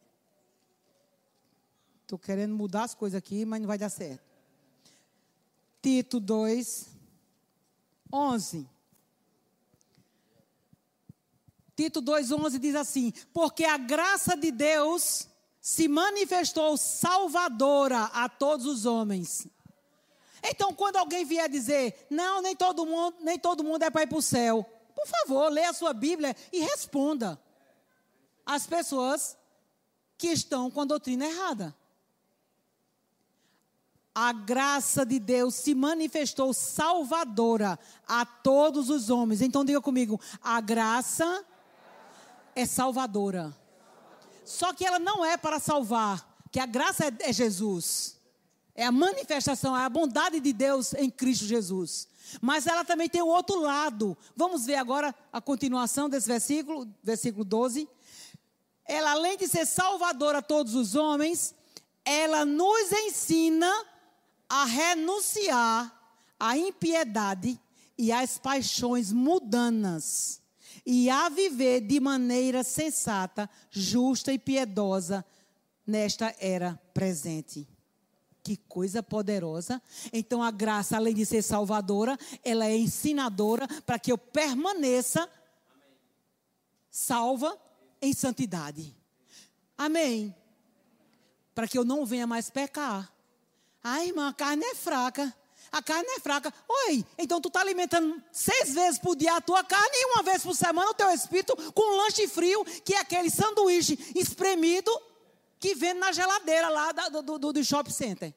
[2.01, 4.23] Estou querendo mudar as coisas aqui, mas não vai dar certo.
[5.81, 6.89] Tito 2,
[8.11, 8.67] 11.
[11.75, 15.29] Tito 2,11 diz assim: Porque a graça de Deus
[15.61, 19.47] se manifestou salvadora a todos os homens.
[20.43, 24.07] Então, quando alguém vier dizer, não, nem todo mundo, nem todo mundo é para ir
[24.07, 24.65] para o céu,
[24.95, 27.39] por favor, leia a sua Bíblia e responda
[28.45, 29.37] às pessoas
[30.17, 31.75] que estão com a doutrina errada
[34.21, 39.41] a graça de Deus se manifestou salvadora a todos os homens.
[39.41, 41.45] Então diga comigo, a graça
[42.53, 43.55] é salvadora.
[44.43, 48.18] Só que ela não é para salvar, que a graça é, é Jesus.
[48.79, 52.07] É a manifestação, é a bondade de Deus em Cristo Jesus.
[52.39, 54.17] Mas ela também tem o outro lado.
[54.37, 57.89] Vamos ver agora a continuação desse versículo, versículo 12.
[58.85, 61.53] Ela, além de ser salvadora a todos os homens,
[62.05, 63.69] ela nos ensina
[64.47, 65.93] a renunciar
[66.39, 67.59] à impiedade
[67.97, 70.41] e às paixões mudanas
[70.85, 75.25] e a viver de maneira sensata, justa e piedosa
[75.85, 77.67] nesta era presente.
[78.43, 79.81] Que coisa poderosa.
[80.13, 85.29] Então a graça, além de ser salvadora, ela é ensinadora para que eu permaneça
[86.89, 87.57] salva
[88.01, 88.95] em santidade.
[89.77, 90.35] Amém.
[91.53, 93.11] Para que eu não venha mais pecar.
[93.83, 95.33] Ah, irmã, a carne é fraca.
[95.71, 96.53] A carne é fraca.
[96.67, 100.41] Oi, então tu está alimentando seis vezes por dia a tua carne e uma vez
[100.41, 104.91] por semana o teu espírito com um lanche frio, que é aquele sanduíche espremido
[105.59, 108.33] que vende na geladeira lá do, do, do shopping center.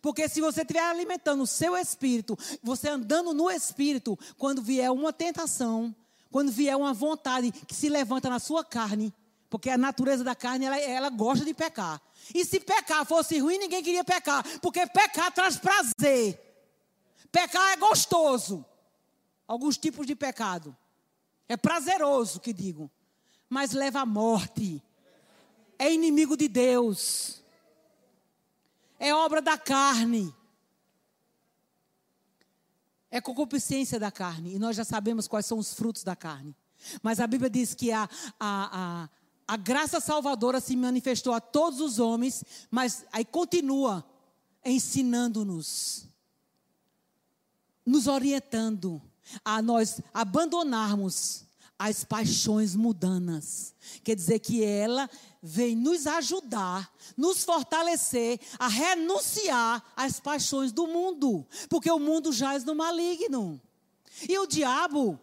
[0.00, 5.12] Porque se você estiver alimentando o seu espírito, você andando no espírito, quando vier uma
[5.12, 5.94] tentação,
[6.30, 9.14] quando vier uma vontade que se levanta na sua carne,
[9.48, 12.00] porque a natureza da carne, ela, ela gosta de pecar.
[12.34, 14.44] E se pecar fosse ruim, ninguém queria pecar.
[14.60, 16.40] Porque pecar traz prazer.
[17.30, 18.64] Pecar é gostoso.
[19.46, 20.76] Alguns tipos de pecado.
[21.48, 22.90] É prazeroso, que digo.
[23.48, 24.82] Mas leva à morte.
[25.78, 27.42] É inimigo de Deus.
[28.98, 30.34] É obra da carne.
[33.10, 34.54] É concupiscência da carne.
[34.54, 36.54] E nós já sabemos quais são os frutos da carne.
[37.02, 38.08] Mas a Bíblia diz que a,
[38.38, 39.08] a, a
[39.46, 44.04] a graça salvadora se manifestou a todos os homens, mas aí continua
[44.64, 46.08] ensinando-nos,
[47.84, 49.00] nos orientando
[49.44, 51.44] a nós abandonarmos
[51.78, 53.74] as paixões mudanas.
[54.02, 55.10] Quer dizer que ela
[55.46, 62.64] vem nos ajudar, nos fortalecer a renunciar às paixões do mundo, porque o mundo jaz
[62.64, 63.60] no maligno.
[64.26, 65.20] E o diabo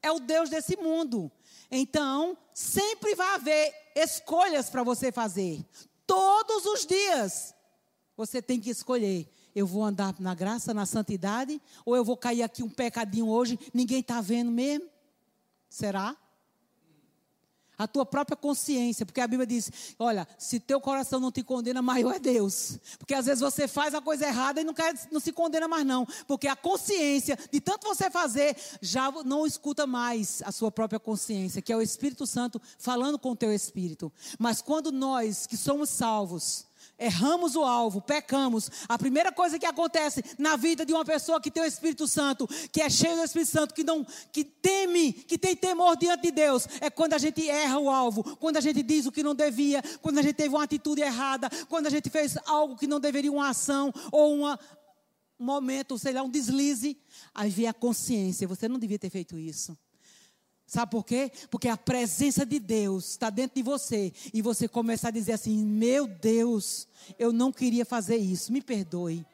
[0.00, 1.28] é o Deus desse mundo.
[1.68, 5.66] Então, sempre vai haver escolhas para você fazer.
[6.06, 7.52] Todos os dias.
[8.16, 9.28] Você tem que escolher.
[9.56, 13.58] Eu vou andar na graça, na santidade, ou eu vou cair aqui um pecadinho hoje,
[13.72, 14.88] ninguém está vendo mesmo?
[15.68, 16.16] Será?
[17.76, 21.82] A tua própria consciência, porque a Bíblia diz: olha, se teu coração não te condena,
[21.82, 22.78] maior é Deus.
[22.98, 25.86] Porque às vezes você faz a coisa errada e não, quer, não se condena mais,
[25.86, 26.06] não.
[26.26, 31.62] Porque a consciência, de tanto você fazer, já não escuta mais a sua própria consciência,
[31.62, 34.12] que é o Espírito Santo falando com o teu espírito.
[34.38, 36.66] Mas quando nós, que somos salvos,
[36.98, 41.50] erramos o alvo, pecamos, a primeira coisa que acontece na vida de uma pessoa que
[41.50, 45.38] tem o Espírito Santo, que é cheio do Espírito Santo, que não que teme, que
[45.38, 48.82] tem temor diante de Deus, é quando a gente erra o alvo, quando a gente
[48.82, 52.08] diz o que não devia, quando a gente teve uma atitude errada, quando a gente
[52.10, 54.58] fez algo que não deveria uma ação ou uma
[55.38, 56.96] um momento, sei lá, um deslize,
[57.34, 59.76] aí vem a consciência, você não devia ter feito isso.
[60.66, 61.30] Sabe por quê?
[61.50, 65.64] Porque a presença de Deus está dentro de você e você começa a dizer assim:
[65.64, 66.88] Meu Deus,
[67.18, 69.24] eu não queria fazer isso, me perdoe.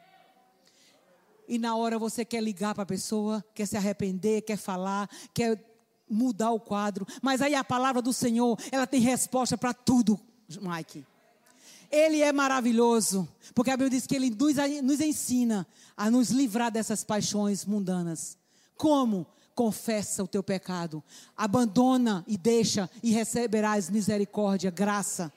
[1.47, 5.61] E na hora você quer ligar para a pessoa, quer se arrepender, quer falar, quer
[6.09, 7.07] mudar o quadro.
[7.23, 10.19] Mas aí a palavra do Senhor, ela tem resposta para tudo,
[10.61, 11.07] Mike.
[11.91, 15.67] Ele é maravilhoso, porque a Bíblia diz que ele nos, nos ensina
[15.97, 18.39] a nos livrar dessas paixões mundanas.
[18.77, 19.27] Como?
[19.61, 21.05] Confessa o teu pecado,
[21.37, 25.31] abandona e deixa e receberás misericórdia, graça.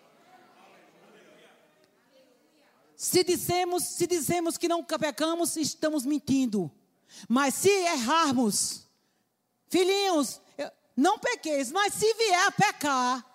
[2.96, 6.72] Se dissemos, se dizemos que não pecamos, estamos mentindo.
[7.28, 8.88] Mas se errarmos,
[9.68, 10.40] filhinhos,
[10.96, 13.26] não pequeis, mas se vier a pecar,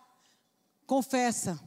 [0.87, 1.61] confessa.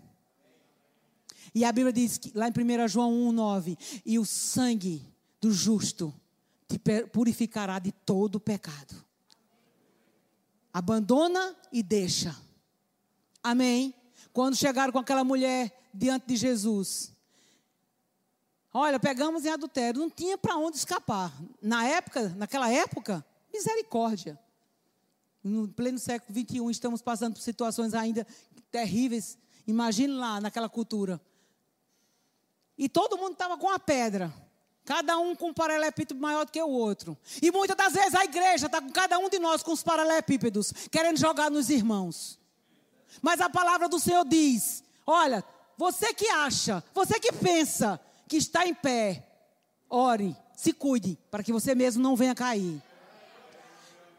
[1.53, 5.07] E a Bíblia diz que, lá em 1 João 1, 9: E o sangue
[5.39, 6.11] do justo
[6.67, 6.79] te
[7.11, 9.10] purificará de todo pecado.
[10.73, 12.35] Abandona e deixa.
[13.43, 13.93] Amém?
[14.31, 17.13] Quando chegaram com aquela mulher diante de Jesus.
[18.73, 21.33] Olha, pegamos em adultério, não tinha para onde escapar.
[21.61, 24.39] Na época, naquela época, misericórdia.
[25.43, 28.25] No pleno século 21 estamos passando por situações ainda
[28.69, 29.37] terríveis.
[29.67, 31.19] Imagine lá naquela cultura.
[32.77, 34.33] E todo mundo estava com a pedra.
[34.83, 37.17] Cada um com um paralelepípedo maior do que o outro.
[37.41, 40.73] E muitas das vezes a igreja está com cada um de nós com os paralelepípedos,
[40.89, 42.39] querendo jogar nos irmãos.
[43.21, 45.43] Mas a palavra do Senhor diz: olha,
[45.77, 49.27] você que acha, você que pensa que está em pé,
[49.89, 52.81] ore, se cuide, para que você mesmo não venha cair.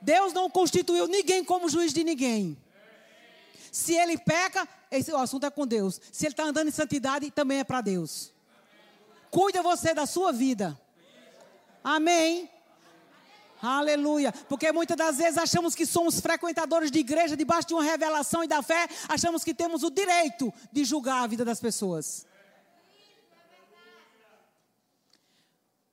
[0.00, 2.56] Deus não constituiu ninguém como juiz de ninguém.
[3.70, 6.00] Se ele peca, esse, o assunto é com Deus.
[6.10, 8.31] Se ele está andando em santidade, também é para Deus.
[9.32, 10.78] Cuida você da sua vida.
[11.82, 12.50] Amém.
[13.62, 14.30] Aleluia.
[14.30, 18.46] Porque muitas das vezes achamos que somos frequentadores de igreja debaixo de uma revelação e
[18.46, 22.26] da fé, achamos que temos o direito de julgar a vida das pessoas.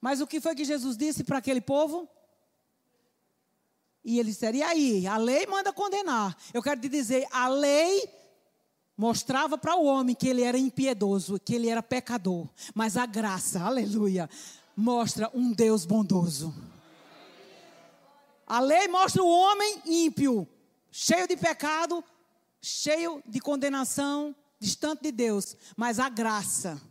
[0.01, 2.09] Mas o que foi que Jesus disse para aquele povo?
[4.03, 5.07] E ele disse: e aí?
[5.07, 6.35] A lei manda condenar.
[6.53, 8.18] Eu quero te dizer: a lei
[8.99, 12.49] mostrava para o homem que ele era impiedoso, que ele era pecador.
[12.75, 14.29] Mas a graça, aleluia,
[14.75, 16.53] mostra um Deus bondoso.
[18.45, 20.45] A lei mostra o homem ímpio,
[20.91, 22.03] cheio de pecado,
[22.61, 25.55] cheio de condenação, distante de Deus.
[25.77, 26.81] Mas a graça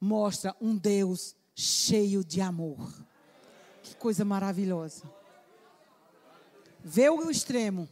[0.00, 2.94] mostra um Deus cheio de amor.
[3.82, 5.02] Que coisa maravilhosa.
[6.84, 7.88] Vê o extremo.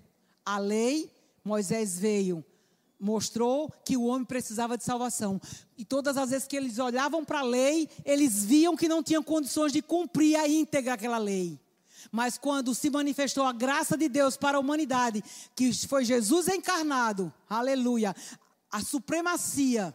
[0.47, 1.11] A lei,
[1.43, 2.45] Moisés veio
[2.99, 5.41] mostrou que o homem precisava de salvação.
[5.77, 9.23] E todas as vezes que eles olhavam para a lei, eles viam que não tinham
[9.23, 11.59] condições de cumprir a íntegra aquela lei.
[12.11, 15.23] Mas quando se manifestou a graça de Deus para a humanidade,
[15.55, 18.15] que foi Jesus encarnado, aleluia,
[18.71, 19.95] a supremacia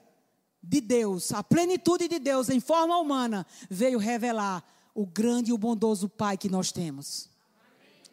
[0.61, 5.57] de Deus, a plenitude de Deus em forma humana, veio revelar o grande e o
[5.57, 7.29] bondoso Pai que nós temos.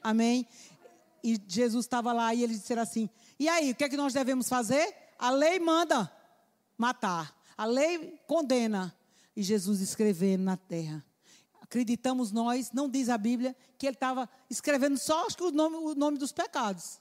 [0.02, 0.46] Amém?
[1.22, 4.14] E Jesus estava lá e ele disse assim: e aí, o que é que nós
[4.14, 4.94] devemos fazer?
[5.18, 6.10] A lei manda
[6.76, 8.94] matar, a lei condena.
[9.34, 11.04] E Jesus escrevendo na terra.
[11.60, 15.76] Acreditamos nós, não diz a Bíblia, que ele estava escrevendo só acho que o, nome,
[15.76, 17.00] o nome dos pecados: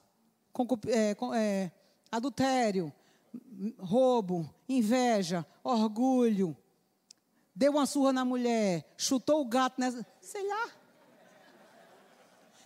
[0.88, 1.70] é, é,
[2.12, 2.92] adultério,
[3.78, 6.56] roubo, inveja, orgulho.
[7.54, 10.04] Deu uma surra na mulher, chutou o gato nessa.
[10.20, 10.70] Sei lá.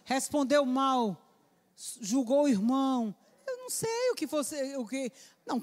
[0.04, 1.16] Respondeu mal,
[2.00, 3.14] julgou o irmão,
[3.70, 4.76] não sei o que você.
[4.76, 5.12] O que,
[5.46, 5.62] não,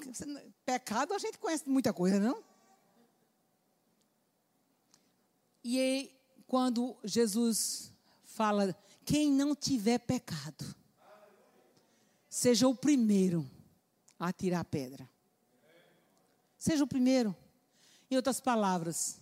[0.66, 2.42] pecado a gente conhece muita coisa, não?
[5.62, 7.92] E aí, quando Jesus
[8.24, 10.74] fala, quem não tiver pecado,
[12.30, 13.46] seja o primeiro
[14.18, 15.10] a tirar a pedra.
[16.58, 17.36] Seja o primeiro.
[18.10, 19.20] Em outras palavras,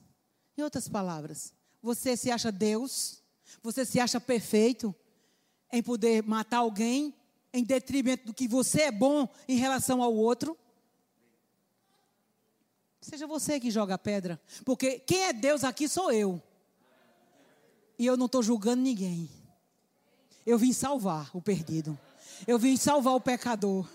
[0.55, 3.23] em outras palavras, você se acha Deus,
[3.63, 4.93] você se acha perfeito
[5.71, 7.15] em poder matar alguém
[7.55, 10.57] em detrimento do que você é bom em relação ao outro.
[12.99, 14.39] Seja você que joga a pedra.
[14.65, 16.41] Porque quem é Deus aqui sou eu.
[17.97, 19.29] E eu não estou julgando ninguém.
[20.45, 21.97] Eu vim salvar o perdido.
[22.45, 23.87] Eu vim salvar o pecador.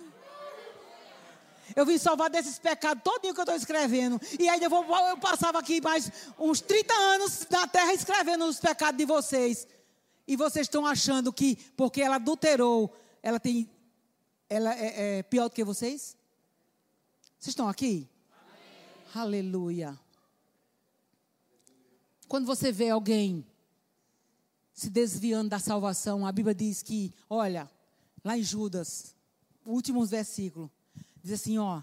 [1.76, 4.20] Eu vim salvar desses pecados todinho que eu estou escrevendo.
[4.38, 8.58] E aí eu, vou, eu passava aqui mais uns 30 anos na terra escrevendo os
[8.58, 9.66] pecados de vocês.
[10.26, 13.70] E vocês estão achando que porque ela adulterou, ela tem.
[14.48, 16.16] Ela é, é pior do que vocês?
[17.38, 18.08] Vocês estão aqui?
[18.32, 19.22] Amém.
[19.22, 19.98] Aleluia.
[22.28, 23.46] Quando você vê alguém
[24.72, 27.70] se desviando da salvação, a Bíblia diz que, olha,
[28.24, 29.14] lá em Judas,
[29.64, 30.70] últimos versículos,
[31.22, 31.82] Diz assim, ó,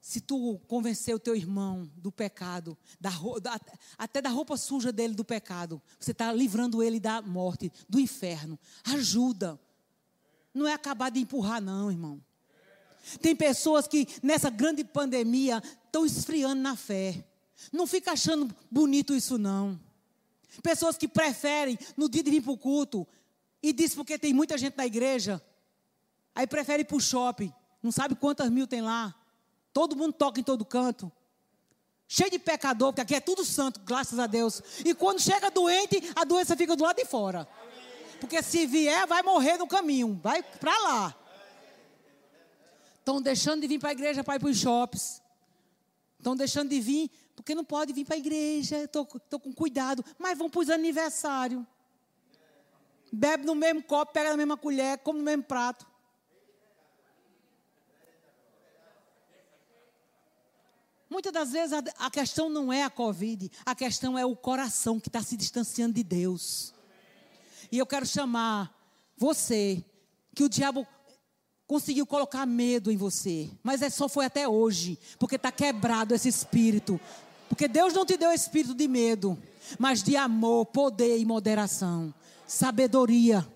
[0.00, 3.10] se tu convencer o teu irmão do pecado, da,
[3.42, 3.60] da,
[3.98, 8.58] até da roupa suja dele do pecado, você está livrando ele da morte, do inferno.
[8.84, 9.60] Ajuda.
[10.52, 12.20] Não é acabar de empurrar, não, irmão.
[13.20, 17.24] Tem pessoas que nessa grande pandemia estão esfriando na fé.
[17.72, 19.78] Não fica achando bonito isso, não.
[20.62, 23.06] Pessoas que preferem, no dia de vir para o culto,
[23.62, 25.42] e diz porque tem muita gente na igreja,
[26.34, 27.52] aí prefere ir para o shopping.
[27.82, 29.14] Não sabe quantas mil tem lá.
[29.72, 31.10] Todo mundo toca em todo canto.
[32.08, 34.60] Cheio de pecador, porque aqui é tudo santo, graças a Deus.
[34.84, 37.46] E quando chega doente, a doença fica do lado de fora.
[38.20, 40.20] Porque se vier, vai morrer no caminho.
[40.22, 41.16] Vai para lá.
[42.98, 45.22] Estão deixando de vir para a igreja para ir para os shops.
[46.18, 48.84] Estão deixando de vir, porque não pode vir para a igreja.
[48.84, 50.04] Estou com cuidado.
[50.18, 51.64] Mas vão para os aniversários.
[53.12, 55.90] Bebe no mesmo copo, pega na mesma colher, come no mesmo prato.
[61.08, 65.00] Muitas das vezes a, a, questão não é a Covid, a questão é o coração
[65.00, 66.72] que está se distanciando de Deus.
[67.70, 68.74] E eu quero chamar
[69.16, 69.84] você,
[70.34, 70.86] que o diabo
[71.66, 76.28] conseguiu colocar medo em você, mas é só foi até hoje, porque está quebrado esse
[76.28, 77.00] espírito.
[77.48, 79.38] Porque Deus não te deu espírito de medo,
[79.78, 82.12] mas de amor, poder e moderação,
[82.46, 83.46] sabedoria,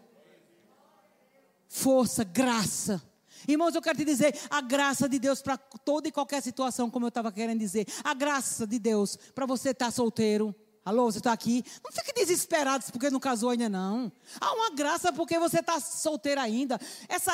[1.69, 3.03] força, graça.
[3.49, 7.07] Irmãos, eu quero te dizer, a graça de Deus para toda e qualquer situação, como
[7.07, 7.87] eu estava querendo dizer.
[8.03, 10.55] A graça de Deus para você estar tá solteiro.
[10.85, 11.65] Alô, você está aqui?
[11.83, 14.13] Não fique desesperado porque não casou ainda, não.
[14.39, 16.79] Há uma graça porque você está solteiro ainda.
[17.09, 17.33] Essa,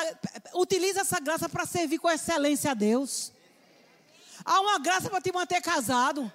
[0.53, 3.33] utiliza essa graça para servir com excelência a Deus.
[4.45, 6.31] Há uma graça para te manter casado.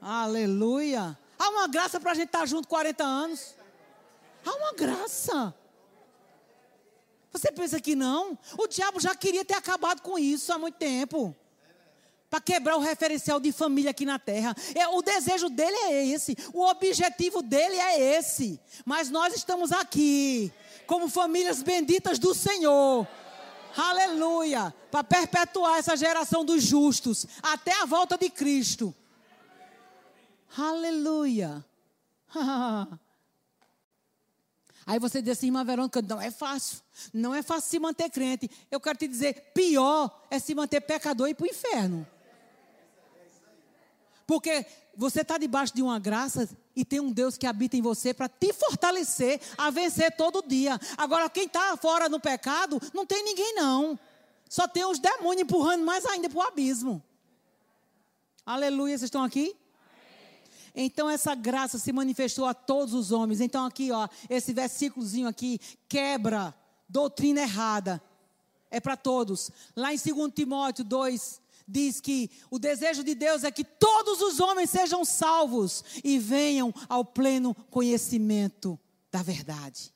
[0.00, 1.18] Aleluia.
[1.36, 3.56] Há uma graça para a gente estar tá junto 40 anos.
[4.46, 5.52] Há uma graça.
[7.32, 8.38] Você pensa que não?
[8.56, 11.34] O diabo já queria ter acabado com isso há muito tempo.
[12.30, 14.54] Para quebrar o referencial de família aqui na terra.
[14.72, 16.36] É, o desejo dele é esse.
[16.54, 18.60] O objetivo dele é esse.
[18.84, 20.52] Mas nós estamos aqui,
[20.86, 23.08] como famílias benditas do Senhor.
[23.76, 24.72] Aleluia.
[24.92, 27.26] Para perpetuar essa geração dos justos.
[27.42, 28.94] Até a volta de Cristo.
[30.56, 31.64] Aleluia.
[34.86, 36.78] Aí você diz assim, irmã Verônica, não é fácil.
[37.12, 38.48] Não é fácil se manter crente.
[38.70, 42.06] Eu quero te dizer, pior é se manter pecador e ir para o inferno.
[44.30, 44.64] Porque
[44.94, 48.28] você está debaixo de uma graça e tem um Deus que habita em você para
[48.28, 50.78] te fortalecer a vencer todo dia.
[50.96, 53.98] Agora, quem está fora no pecado, não tem ninguém não.
[54.48, 57.02] Só tem os demônios empurrando mais ainda para o abismo.
[58.46, 59.56] Aleluia, vocês estão aqui?
[60.76, 63.40] Então essa graça se manifestou a todos os homens.
[63.40, 65.58] Então aqui, ó, esse versículozinho aqui
[65.88, 66.54] quebra
[66.88, 68.00] doutrina errada.
[68.70, 69.50] É para todos.
[69.74, 71.39] Lá em 2 Timóteo 2
[71.70, 76.74] diz que o desejo de Deus é que todos os homens sejam salvos e venham
[76.88, 78.78] ao pleno conhecimento
[79.10, 79.94] da verdade.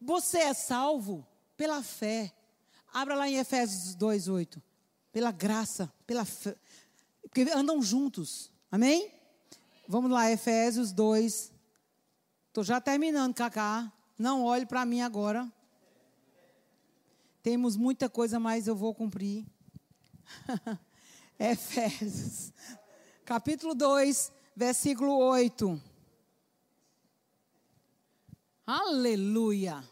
[0.00, 1.26] Você é salvo
[1.56, 2.32] pela fé.
[2.92, 4.60] Abra lá em Efésios 2:8
[5.12, 6.56] pela graça, pela fé,
[7.22, 8.50] porque andam juntos.
[8.70, 9.12] Amém?
[9.86, 11.52] Vamos lá, Efésios 2.
[12.48, 13.92] Estou já terminando, Cacá.
[14.18, 15.50] Não olhe para mim agora.
[17.42, 19.44] Temos muita coisa, mas eu vou cumprir.
[21.36, 22.52] Efésios,
[23.24, 25.82] capítulo 2, versículo 8.
[28.64, 29.82] Aleluia.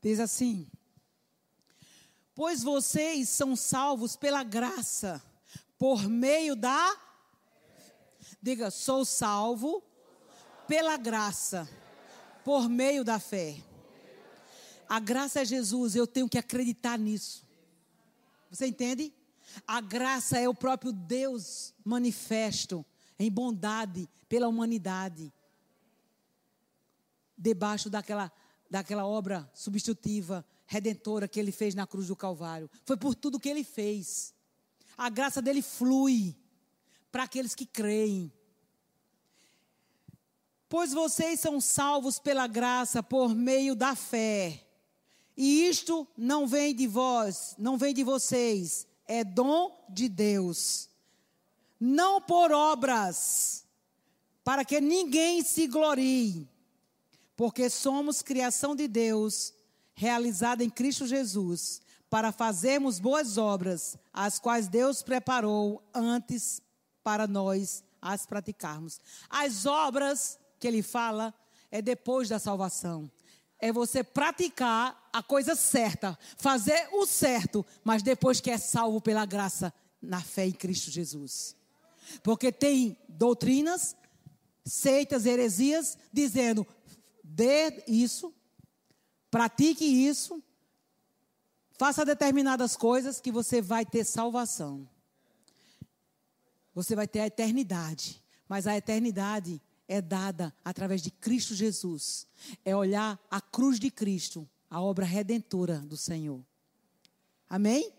[0.00, 0.68] Diz assim:
[2.34, 5.22] Pois vocês são salvos pela graça,
[5.78, 6.96] por meio da.
[8.42, 9.82] Diga, sou salvo
[10.66, 11.68] pela graça,
[12.44, 13.56] por meio da fé.
[14.88, 17.46] A graça é Jesus, eu tenho que acreditar nisso.
[18.50, 19.12] Você entende?
[19.66, 22.84] A graça é o próprio Deus manifesto
[23.18, 25.32] em bondade pela humanidade.
[27.36, 28.32] Debaixo daquela,
[28.70, 32.70] daquela obra substitutiva, redentora que ele fez na cruz do Calvário.
[32.84, 34.34] Foi por tudo que ele fez.
[34.98, 36.36] A graça dele flui
[37.12, 38.32] para aqueles que creem.
[40.68, 44.66] Pois vocês são salvos pela graça por meio da fé.
[45.36, 50.90] E isto não vem de vós, não vem de vocês, é dom de Deus.
[51.78, 53.64] Não por obras,
[54.42, 56.48] para que ninguém se glorie,
[57.36, 59.54] porque somos criação de Deus,
[59.94, 61.80] realizada em Cristo Jesus,
[62.10, 66.62] para fazermos boas obras, as quais Deus preparou antes
[67.02, 69.00] para nós as praticarmos.
[69.28, 71.34] As obras que ele fala
[71.70, 73.10] é depois da salvação.
[73.60, 79.26] É você praticar a coisa certa, fazer o certo, mas depois que é salvo pela
[79.26, 81.56] graça na fé em Cristo Jesus.
[82.22, 83.96] Porque tem doutrinas,
[84.64, 86.66] seitas, heresias dizendo:
[87.22, 88.32] dê isso,
[89.30, 90.42] pratique isso,
[91.78, 94.86] faça determinadas coisas que você vai ter salvação.
[96.74, 98.22] Você vai ter a eternidade.
[98.48, 102.26] Mas a eternidade é dada através de Cristo Jesus.
[102.64, 106.44] É olhar a cruz de Cristo, a obra redentora do Senhor.
[107.48, 107.92] Amém?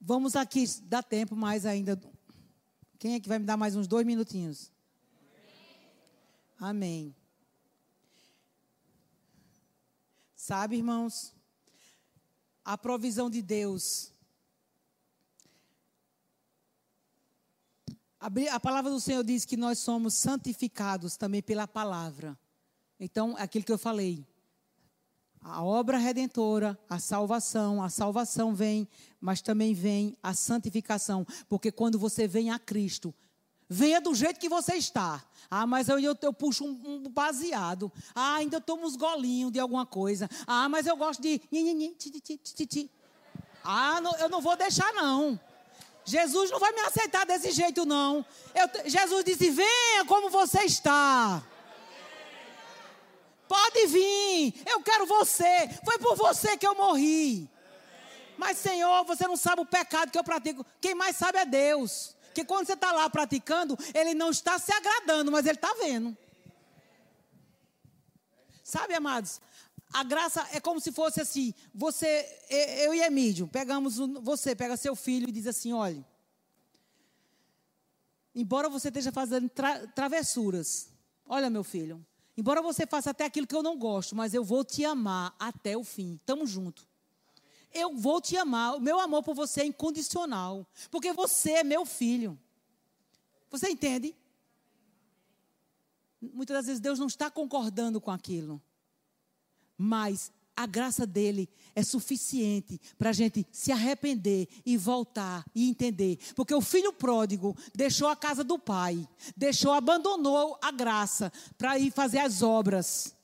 [0.00, 2.00] Vamos aqui, dá tempo mais ainda.
[2.98, 4.70] Quem é que vai me dar mais uns dois minutinhos?
[6.58, 7.14] Amém.
[10.36, 11.34] Sabe, irmãos,
[12.64, 14.12] a provisão de Deus
[18.20, 22.38] A palavra do Senhor diz que nós somos santificados também pela palavra.
[22.98, 24.26] Então, é aquilo que eu falei.
[25.40, 28.86] A obra redentora, a salvação, a salvação vem,
[29.18, 31.26] mas também vem a santificação.
[31.48, 33.14] Porque quando você vem a Cristo,
[33.70, 35.22] venha do jeito que você está.
[35.48, 37.90] Ah, mas eu, eu, eu puxo um, um, baseado.
[38.12, 40.28] Ah, ainda tomo uns golinhos de alguma coisa.
[40.44, 41.40] Ah, mas eu gosto de.
[43.62, 45.38] Ah, não, eu não vou deixar, não.
[46.04, 48.24] Jesus não vai me aceitar desse jeito, não.
[48.54, 51.42] Eu, Jesus disse: venha como você está.
[53.46, 55.68] Pode vir, eu quero você.
[55.84, 57.48] Foi por você que eu morri.
[58.36, 60.64] Mas, Senhor, você não sabe o pecado que eu pratico.
[60.80, 62.16] Quem mais sabe é Deus.
[62.34, 66.16] Que quando você está lá praticando, Ele não está se agradando, mas Ele está vendo.
[68.62, 69.40] Sabe, amados?
[69.92, 72.26] A graça é como se fosse assim: você,
[72.84, 76.04] eu e Emílio, pegamos, você pega seu filho e diz assim: olha,
[78.34, 80.88] embora você esteja fazendo tra travessuras,
[81.26, 82.04] olha, meu filho,
[82.36, 85.76] embora você faça até aquilo que eu não gosto, mas eu vou te amar até
[85.76, 86.89] o fim, estamos juntos.
[87.72, 91.86] Eu vou te amar, o meu amor por você é incondicional, porque você é meu
[91.86, 92.38] filho.
[93.50, 94.16] Você entende?
[96.20, 98.62] Muitas das vezes Deus não está concordando com aquilo
[99.82, 106.18] mas a graça dele é suficiente para a gente se arrepender e voltar e entender.
[106.36, 111.90] Porque o filho pródigo deixou a casa do pai, deixou, abandonou a graça para ir
[111.90, 113.16] fazer as obras.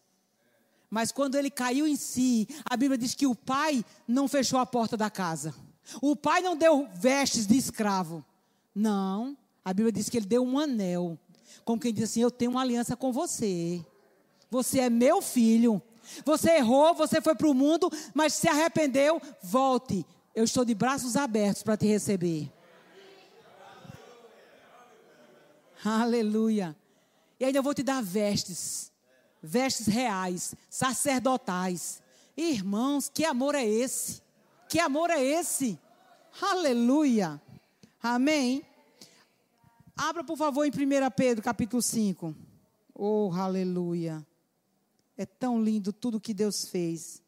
[0.90, 4.66] Mas quando ele caiu em si, a Bíblia diz que o pai não fechou a
[4.66, 5.54] porta da casa.
[6.00, 8.24] O pai não deu vestes de escravo.
[8.74, 9.36] Não.
[9.64, 11.18] A Bíblia diz que ele deu um anel.
[11.64, 13.84] Como quem diz assim: Eu tenho uma aliança com você.
[14.50, 15.82] Você é meu filho.
[16.24, 20.06] Você errou, você foi para o mundo, mas se arrependeu, volte.
[20.34, 22.52] Eu estou de braços abertos para te receber.
[25.84, 26.76] Aleluia.
[27.38, 28.92] E ainda eu vou te dar vestes,
[29.46, 32.02] vestes reais, sacerdotais.
[32.36, 34.20] Irmãos, que amor é esse?
[34.68, 35.78] Que amor é esse?
[36.40, 37.40] Aleluia.
[38.02, 38.62] Amém.
[39.96, 42.34] Abra, por favor, em 1 Pedro, capítulo 5.
[42.94, 44.26] Oh, aleluia.
[45.16, 47.22] É tão lindo tudo que Deus fez.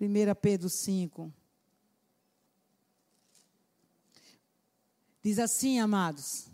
[0.00, 1.32] 1 Pedro 5.
[5.22, 6.49] Diz assim, amados.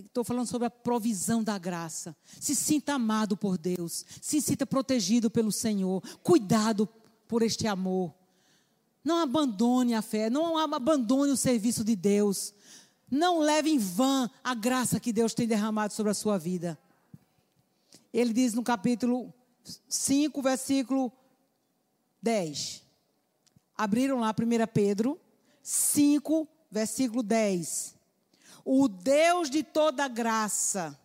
[0.00, 2.16] Estou falando sobre a provisão da graça.
[2.40, 4.04] Se sinta amado por Deus.
[4.20, 6.02] Se sinta protegido pelo Senhor.
[6.22, 6.88] Cuidado
[7.26, 8.14] por este amor.
[9.04, 10.28] Não abandone a fé.
[10.28, 12.54] Não abandone o serviço de Deus.
[13.10, 16.78] Não leve em vão a graça que Deus tem derramado sobre a sua vida.
[18.12, 19.32] Ele diz no capítulo
[19.88, 21.12] 5, versículo
[22.22, 22.82] 10.
[23.76, 25.20] Abriram lá 1 Pedro
[25.62, 27.95] 5, versículo 10.
[28.68, 30.98] O Deus de toda graça,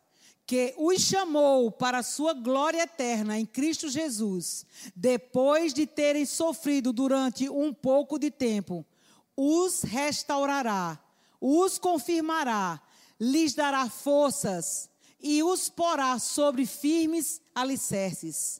[0.47, 6.91] que os chamou para a sua glória eterna em Cristo Jesus, depois de terem sofrido
[6.91, 8.83] durante um pouco de tempo,
[9.37, 10.99] os restaurará,
[11.39, 12.81] os confirmará,
[13.19, 14.89] lhes dará forças
[15.19, 18.59] e os porá sobre firmes alicerces.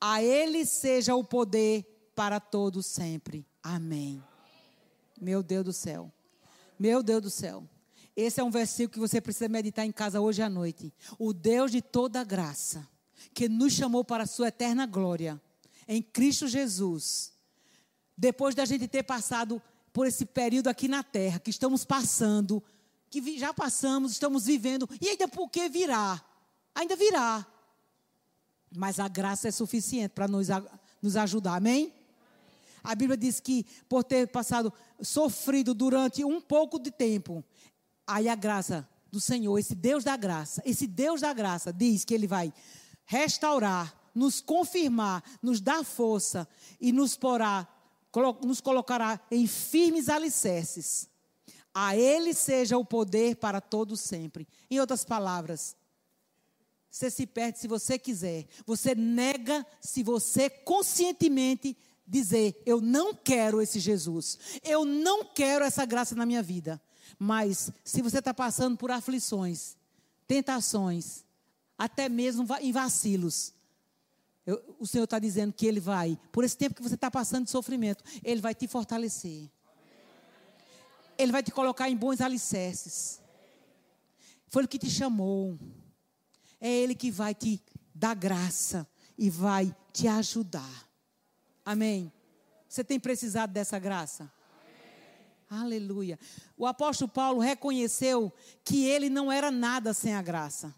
[0.00, 3.44] A ele seja o poder para todos sempre.
[3.60, 4.22] Amém.
[5.20, 6.12] Meu Deus do céu.
[6.78, 7.68] Meu Deus do céu.
[8.20, 10.92] Esse é um versículo que você precisa meditar em casa hoje à noite.
[11.20, 12.84] O Deus de toda graça,
[13.32, 15.40] que nos chamou para a sua eterna glória,
[15.86, 17.32] em Cristo Jesus.
[18.16, 19.62] Depois da gente ter passado
[19.92, 22.60] por esse período aqui na terra, que estamos passando,
[23.08, 26.20] que já passamos, estamos vivendo, e ainda por que virá?
[26.74, 27.46] Ainda virá.
[28.76, 30.48] Mas a graça é suficiente para nos,
[31.00, 31.94] nos ajudar, amém?
[32.82, 37.44] A Bíblia diz que por ter passado, sofrido durante um pouco de tempo,
[38.08, 42.14] Aí a graça do Senhor, esse Deus da graça, esse Deus da graça diz que
[42.14, 42.50] ele vai
[43.04, 46.48] restaurar, nos confirmar, nos dar força
[46.80, 47.68] e nos porá,
[48.42, 51.06] nos colocará em firmes alicerces.
[51.74, 54.48] A ele seja o poder para todos sempre.
[54.70, 55.76] Em outras palavras,
[56.90, 58.46] você se perde se você quiser.
[58.64, 64.38] Você nega se você conscientemente dizer: Eu não quero esse Jesus.
[64.64, 66.80] Eu não quero essa graça na minha vida.
[67.18, 69.76] Mas se você está passando por aflições,
[70.26, 71.24] tentações,
[71.76, 73.54] até mesmo em vacilos,
[74.44, 77.44] eu, o Senhor está dizendo que Ele vai, por esse tempo que você está passando
[77.44, 79.48] de sofrimento, Ele vai te fortalecer.
[81.18, 83.20] Ele vai te colocar em bons alicerces.
[84.48, 85.58] Foi Ele que te chamou.
[86.60, 87.62] É Ele que vai te
[87.94, 90.88] dar graça e vai te ajudar.
[91.64, 92.12] Amém.
[92.68, 94.32] Você tem precisado dessa graça?
[95.48, 96.18] Aleluia.
[96.56, 98.32] O apóstolo Paulo reconheceu
[98.62, 100.74] que ele não era nada sem a graça.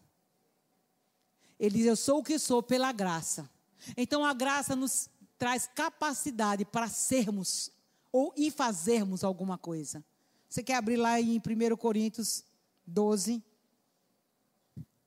[1.59, 3.51] Ele diz: Eu sou o que sou pela graça.
[3.97, 7.73] Então a graça nos traz capacidade para sermos
[8.13, 10.05] ou e fazermos alguma coisa.
[10.49, 12.45] Você quer abrir lá em 1 Coríntios
[12.87, 13.43] 12?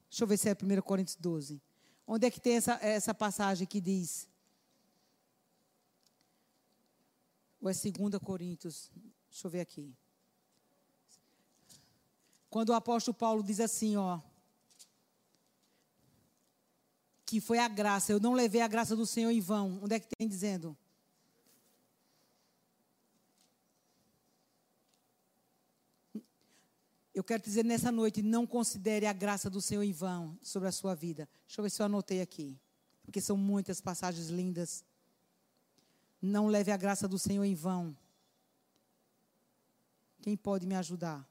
[0.10, 1.62] Deixa eu ver se é 1 Coríntios 12.
[2.06, 4.28] Onde é que tem essa, essa passagem que diz?
[7.62, 8.92] Ou é 2 Coríntios?
[9.34, 9.92] Deixa eu ver aqui.
[12.52, 14.22] Quando o apóstolo Paulo diz assim, ó,
[17.26, 19.80] que foi a graça, eu não levei a graça do Senhor em vão.
[19.82, 20.78] Onde é que tem dizendo?
[27.12, 30.72] Eu quero dizer nessa noite, não considere a graça do Senhor em vão sobre a
[30.72, 31.28] sua vida.
[31.48, 32.60] Deixa eu ver se eu anotei aqui.
[33.04, 34.86] Porque são muitas passagens lindas.
[36.22, 37.98] Não leve a graça do Senhor em vão.
[40.24, 41.28] Quem pode me ajudar?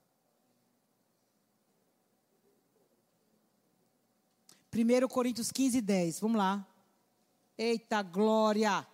[4.71, 6.21] 1 Coríntios 15, 10.
[6.21, 6.67] Vamos lá.
[7.57, 8.87] Eita glória!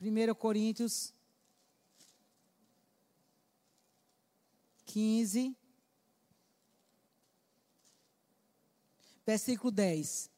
[0.00, 1.14] 1 Coríntios
[4.86, 5.56] 15,
[9.24, 10.28] versículo 10.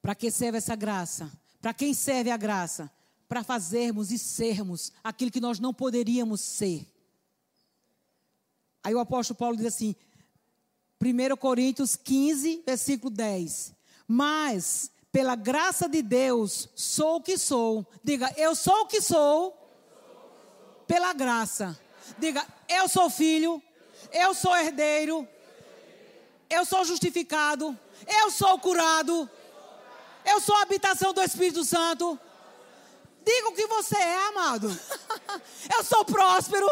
[0.00, 1.28] Para que serve essa graça?
[1.60, 2.88] Para quem serve a graça?
[3.30, 6.84] Para fazermos e sermos aquilo que nós não poderíamos ser.
[8.82, 9.94] Aí o apóstolo Paulo diz assim,
[11.00, 13.72] 1 Coríntios 15, versículo 10.
[14.08, 17.86] Mas, pela graça de Deus, sou o que sou.
[18.02, 19.56] Diga, eu sou o que sou,
[20.88, 21.78] pela graça.
[22.18, 23.62] Diga, eu sou filho,
[24.12, 25.28] eu sou herdeiro,
[26.50, 27.78] eu sou justificado,
[28.08, 29.30] eu sou curado,
[30.24, 32.18] eu sou a habitação do Espírito Santo.
[33.24, 34.68] Diga o que você é, amado.
[35.74, 36.66] Eu sou próspero.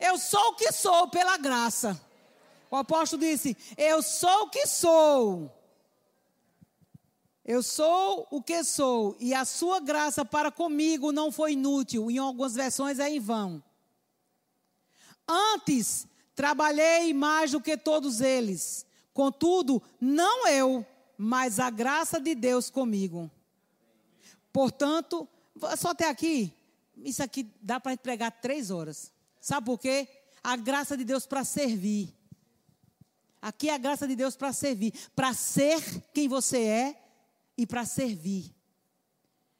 [0.00, 2.00] Eu sou o que sou pela graça.
[2.70, 5.50] O apóstolo disse: Eu sou o que sou.
[7.44, 12.16] Eu sou o que sou, e a sua graça para comigo não foi inútil, em
[12.16, 13.60] algumas versões é em vão.
[15.28, 16.06] Antes,
[16.36, 20.86] trabalhei mais do que todos eles, contudo, não eu,
[21.18, 23.28] mas a graça de Deus comigo.
[24.52, 25.28] Portanto,
[25.78, 26.52] só até aqui,
[26.96, 29.12] isso aqui dá para pregar três horas.
[29.40, 30.06] Sabe por quê?
[30.42, 32.14] A graça de Deus para servir.
[33.40, 35.80] Aqui é a graça de Deus para servir, para ser
[36.12, 37.02] quem você é
[37.56, 38.54] e para servir.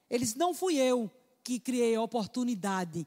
[0.08, 1.10] Eles não fui eu
[1.42, 3.06] que criei a oportunidade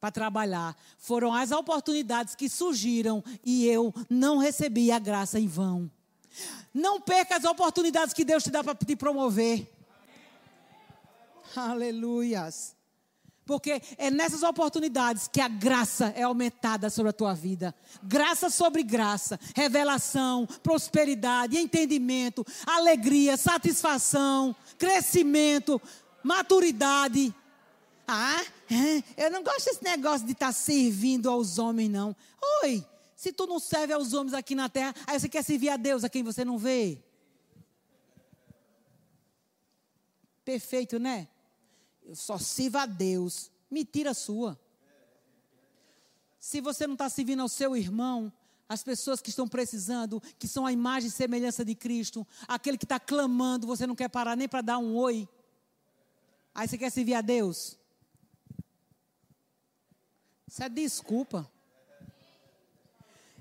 [0.00, 0.76] para trabalhar.
[0.96, 5.90] Foram as oportunidades que surgiram e eu não recebi a graça em vão.
[6.72, 9.73] Não perca as oportunidades que Deus te dá para te promover.
[11.56, 12.74] Aleluias.
[13.46, 17.74] Porque é nessas oportunidades que a graça é aumentada sobre a tua vida.
[18.02, 25.80] Graça sobre graça, revelação, prosperidade, entendimento, alegria, satisfação, crescimento,
[26.22, 27.34] maturidade.
[28.08, 32.16] Ah, é, eu não gosto desse negócio de estar tá servindo aos homens, não.
[32.62, 32.84] Oi,
[33.14, 36.02] se tu não serve aos homens aqui na terra, aí você quer servir a Deus,
[36.02, 36.98] a quem você não vê.
[40.44, 41.28] Perfeito, né?
[42.04, 43.50] Eu só sirvo a Deus.
[43.70, 44.58] Mentira sua.
[46.38, 48.32] Se você não está servindo ao seu irmão,
[48.68, 52.84] as pessoas que estão precisando, que são a imagem e semelhança de Cristo, aquele que
[52.84, 55.28] está clamando, você não quer parar nem para dar um oi.
[56.54, 57.78] Aí você quer servir a Deus?
[60.46, 61.50] Isso é desculpa.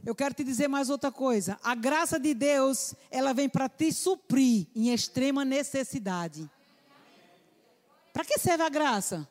[0.05, 1.57] Eu quero te dizer mais outra coisa.
[1.63, 6.49] A graça de Deus, ela vem para te suprir em extrema necessidade.
[8.13, 9.27] Para que serve a graça?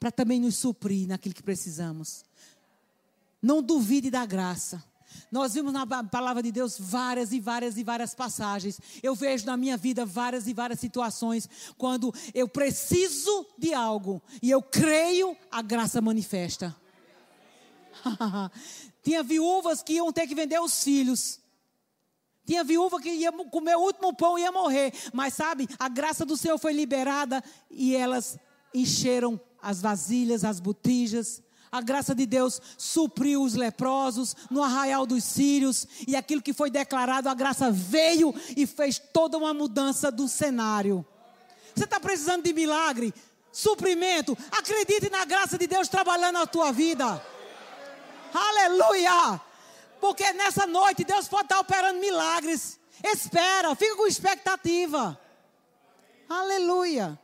[0.00, 2.24] Para também nos suprir naquilo que precisamos.
[3.42, 4.82] Não duvide da graça.
[5.30, 8.80] Nós vimos na palavra de Deus várias e várias e várias passagens.
[9.02, 14.50] Eu vejo na minha vida várias e várias situações quando eu preciso de algo e
[14.50, 16.74] eu creio, a graça manifesta.
[19.02, 21.38] Tinha viúvas que iam ter que vender os filhos.
[22.46, 24.92] Tinha viúva que ia comer o último pão e ia morrer.
[25.12, 28.38] Mas sabe, a graça do Senhor foi liberada e elas
[28.74, 31.42] encheram as vasilhas, as botijas.
[31.72, 35.86] A graça de Deus supriu os leprosos no arraial dos sírios.
[36.06, 41.06] E aquilo que foi declarado, a graça veio e fez toda uma mudança do cenário.
[41.74, 43.14] Você está precisando de milagre,
[43.52, 44.36] suprimento.
[44.50, 47.24] Acredite na graça de Deus trabalhando na tua vida.
[48.34, 49.40] Aleluia!
[50.00, 52.78] Porque nessa noite Deus pode estar operando milagres.
[53.02, 55.18] Espera, fica com expectativa.
[56.28, 57.18] Aleluia.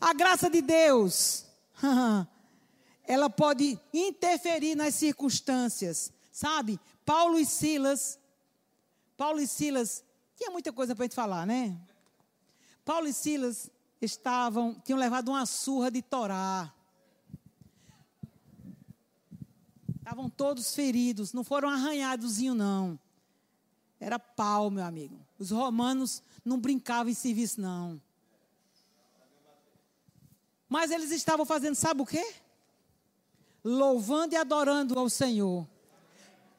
[0.00, 1.44] A graça de Deus,
[3.04, 6.12] ela pode interferir nas circunstâncias.
[6.30, 6.80] Sabe?
[7.04, 8.18] Paulo e Silas,
[9.16, 10.02] Paulo e Silas,
[10.36, 11.76] tinha muita coisa para gente falar, né?
[12.84, 13.70] Paulo e Silas
[14.00, 16.72] estavam, tinham levado uma surra de Torá.
[20.12, 23.00] Estavam todos feridos, não foram arranhadozinho não.
[23.98, 25.18] Era pau, meu amigo.
[25.38, 27.98] Os romanos não brincavam em serviço não.
[30.68, 32.34] Mas eles estavam fazendo, sabe o quê?
[33.64, 35.66] Louvando e adorando ao Senhor.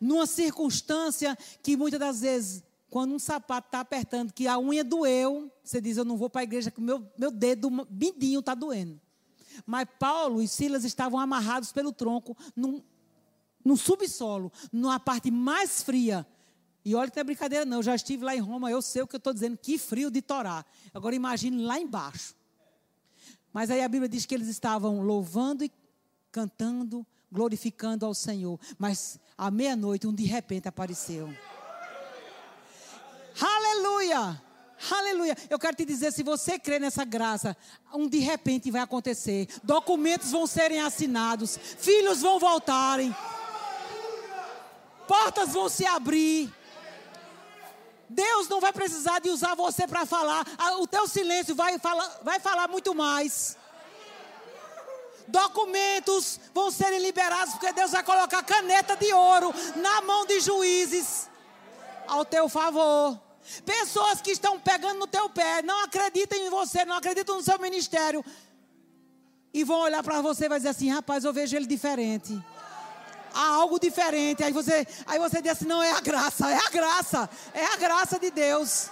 [0.01, 5.51] Numa circunstância que muitas das vezes, quando um sapato está apertando, que a unha doeu,
[5.63, 8.99] você diz, eu não vou para a igreja, que meu, meu dedo bidinho está doendo.
[9.63, 12.81] Mas Paulo e Silas estavam amarrados pelo tronco num,
[13.63, 16.25] no subsolo, numa parte mais fria.
[16.85, 17.77] E olha que não é brincadeira, não.
[17.77, 20.11] Eu já estive lá em Roma, eu sei o que eu estou dizendo, que frio
[20.11, 20.65] de Torá.
[20.93, 22.35] Agora imagine lá embaixo.
[23.53, 25.71] Mas aí a Bíblia diz que eles estavam louvando e
[26.31, 28.59] cantando, glorificando ao Senhor.
[28.77, 31.33] Mas à meia-noite, um de repente apareceu.
[33.39, 34.41] Aleluia!
[34.91, 35.37] Aleluia.
[35.49, 37.55] Eu quero te dizer, se você crê nessa graça,
[37.93, 39.47] um de repente vai acontecer.
[39.63, 43.15] Documentos vão serem assinados, filhos vão voltarem,
[45.07, 46.53] portas vão se abrir.
[48.09, 50.45] Deus não vai precisar de usar você para falar.
[50.79, 53.57] O teu silêncio vai falar, vai falar muito mais.
[55.27, 61.29] Documentos vão serem liberados porque Deus vai colocar caneta de ouro na mão de juízes
[62.07, 63.19] ao teu favor.
[63.65, 67.59] Pessoas que estão pegando no teu pé, não acreditam em você, não acreditam no seu
[67.59, 68.23] ministério
[69.53, 72.41] e vão olhar para você e vai dizer assim: "Rapaz, eu vejo ele diferente"
[73.33, 74.43] há algo diferente.
[74.43, 77.75] Aí você, aí você diz assim: não, é a graça, é a graça, é a
[77.77, 78.89] graça de Deus.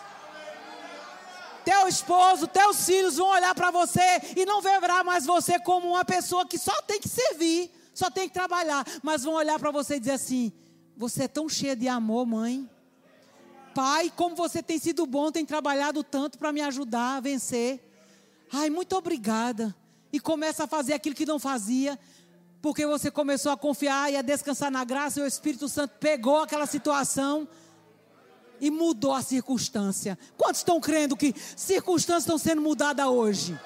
[1.63, 4.01] Teu esposo, teus filhos vão olhar para você
[4.35, 8.27] e não verá mais você como uma pessoa que só tem que servir, só tem
[8.27, 10.51] que trabalhar, mas vão olhar para você e dizer assim:
[10.97, 12.69] você é tão cheia de amor, mãe.
[13.73, 17.79] Pai, como você tem sido bom, tem trabalhado tanto para me ajudar a vencer.
[18.51, 19.73] Ai, muito obrigada.
[20.11, 21.97] E começa a fazer aquilo que não fazia
[22.61, 26.41] porque você começou a confiar e a descansar na graça e o Espírito Santo pegou
[26.41, 27.47] aquela situação
[28.59, 30.17] e mudou a circunstância.
[30.37, 33.59] Quantos estão crendo que circunstâncias estão sendo mudadas hoje?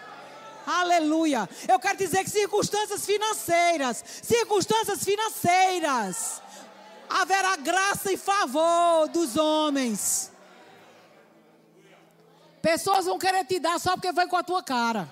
[0.65, 1.47] Aleluia.
[1.67, 6.41] Eu quero dizer que circunstâncias financeiras, circunstâncias financeiras,
[7.09, 10.31] haverá graça e favor dos homens.
[12.61, 15.07] Pessoas vão querer te dar só porque vai com a tua cara.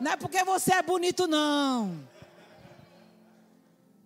[0.00, 2.00] Não é porque você é bonito, não.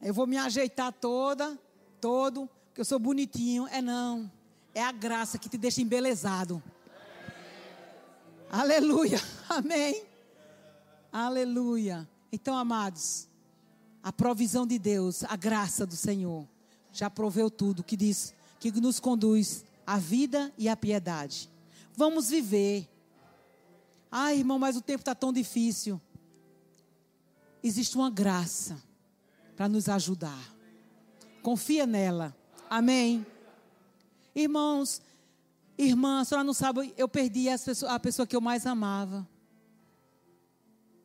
[0.03, 1.59] Eu vou me ajeitar toda,
[2.01, 3.69] todo, porque eu sou bonitinho.
[3.69, 4.31] É não.
[4.75, 6.61] É a graça que te deixa embelezado.
[8.51, 9.21] Aleluia.
[9.49, 10.05] Amém.
[11.13, 12.09] Aleluia.
[12.33, 13.29] Então, amados,
[14.03, 16.47] a provisão de Deus, a graça do Senhor,
[16.93, 21.49] já proveu tudo que diz que nos conduz à vida e à piedade.
[21.97, 22.89] Vamos viver.
[24.17, 26.01] Ai, irmão, mas o tempo está tão difícil.
[27.61, 28.81] Existe uma graça
[29.57, 30.55] para nos ajudar.
[31.43, 32.33] Confia nela.
[32.71, 33.27] Amém.
[34.33, 35.03] Irmãos,
[35.77, 39.29] irmã, a senhora não sabe, eu perdi a pessoa que eu mais amava.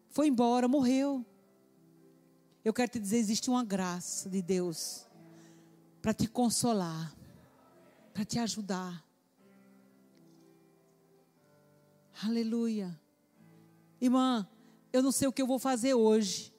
[0.10, 1.26] Foi embora, morreu.
[2.64, 5.08] Eu quero te dizer, existe uma graça de Deus
[6.00, 7.12] para te consolar,
[8.14, 9.04] para te ajudar.
[12.24, 13.00] Aleluia.
[14.02, 14.48] Irmã,
[14.92, 16.54] eu não sei o que eu vou fazer hoje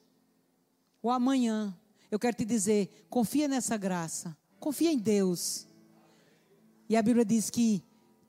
[1.01, 1.77] ou amanhã.
[2.09, 4.35] Eu quero te dizer, confia nessa graça.
[4.59, 5.67] Confia em Deus.
[6.89, 7.83] E a Bíblia diz que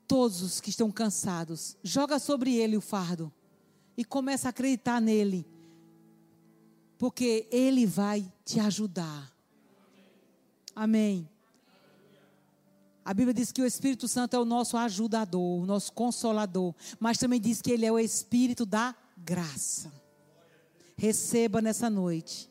[0.07, 3.31] todos os que estão cansados, joga sobre ele o fardo
[3.97, 5.45] e começa a acreditar nele
[7.03, 9.29] porque Ele vai te ajudar.
[10.73, 11.29] Amém.
[13.05, 17.17] A Bíblia diz que o Espírito Santo é o nosso ajudador, o nosso consolador, mas
[17.17, 19.91] também diz que Ele é o Espírito da graça.
[20.95, 22.49] Receba nessa noite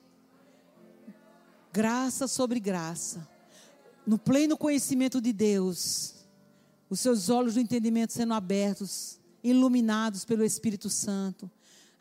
[1.72, 3.26] graça sobre graça,
[4.06, 6.16] no pleno conhecimento de Deus,
[6.90, 11.50] os seus olhos do entendimento sendo abertos, iluminados pelo Espírito Santo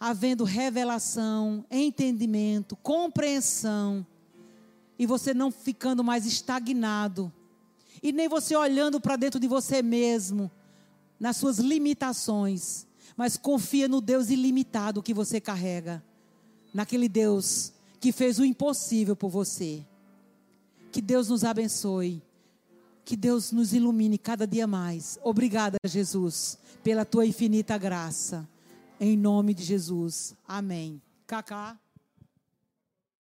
[0.02, 4.04] havendo revelação, entendimento, compreensão,
[4.98, 7.32] e você não ficando mais estagnado,
[8.02, 10.50] e nem você olhando para dentro de você mesmo,
[11.20, 16.04] nas suas limitações, mas confia no Deus ilimitado que você carrega,
[16.74, 19.86] naquele Deus que fez o impossível por você.
[20.92, 22.22] Que Deus nos abençoe.
[23.06, 25.20] Que Deus nos ilumine cada dia mais.
[25.24, 28.48] Obrigada, Jesus, pela tua infinita graça.
[29.00, 30.36] Em nome de Jesus.
[30.48, 31.02] Amém.
[31.28, 31.80] Cacá.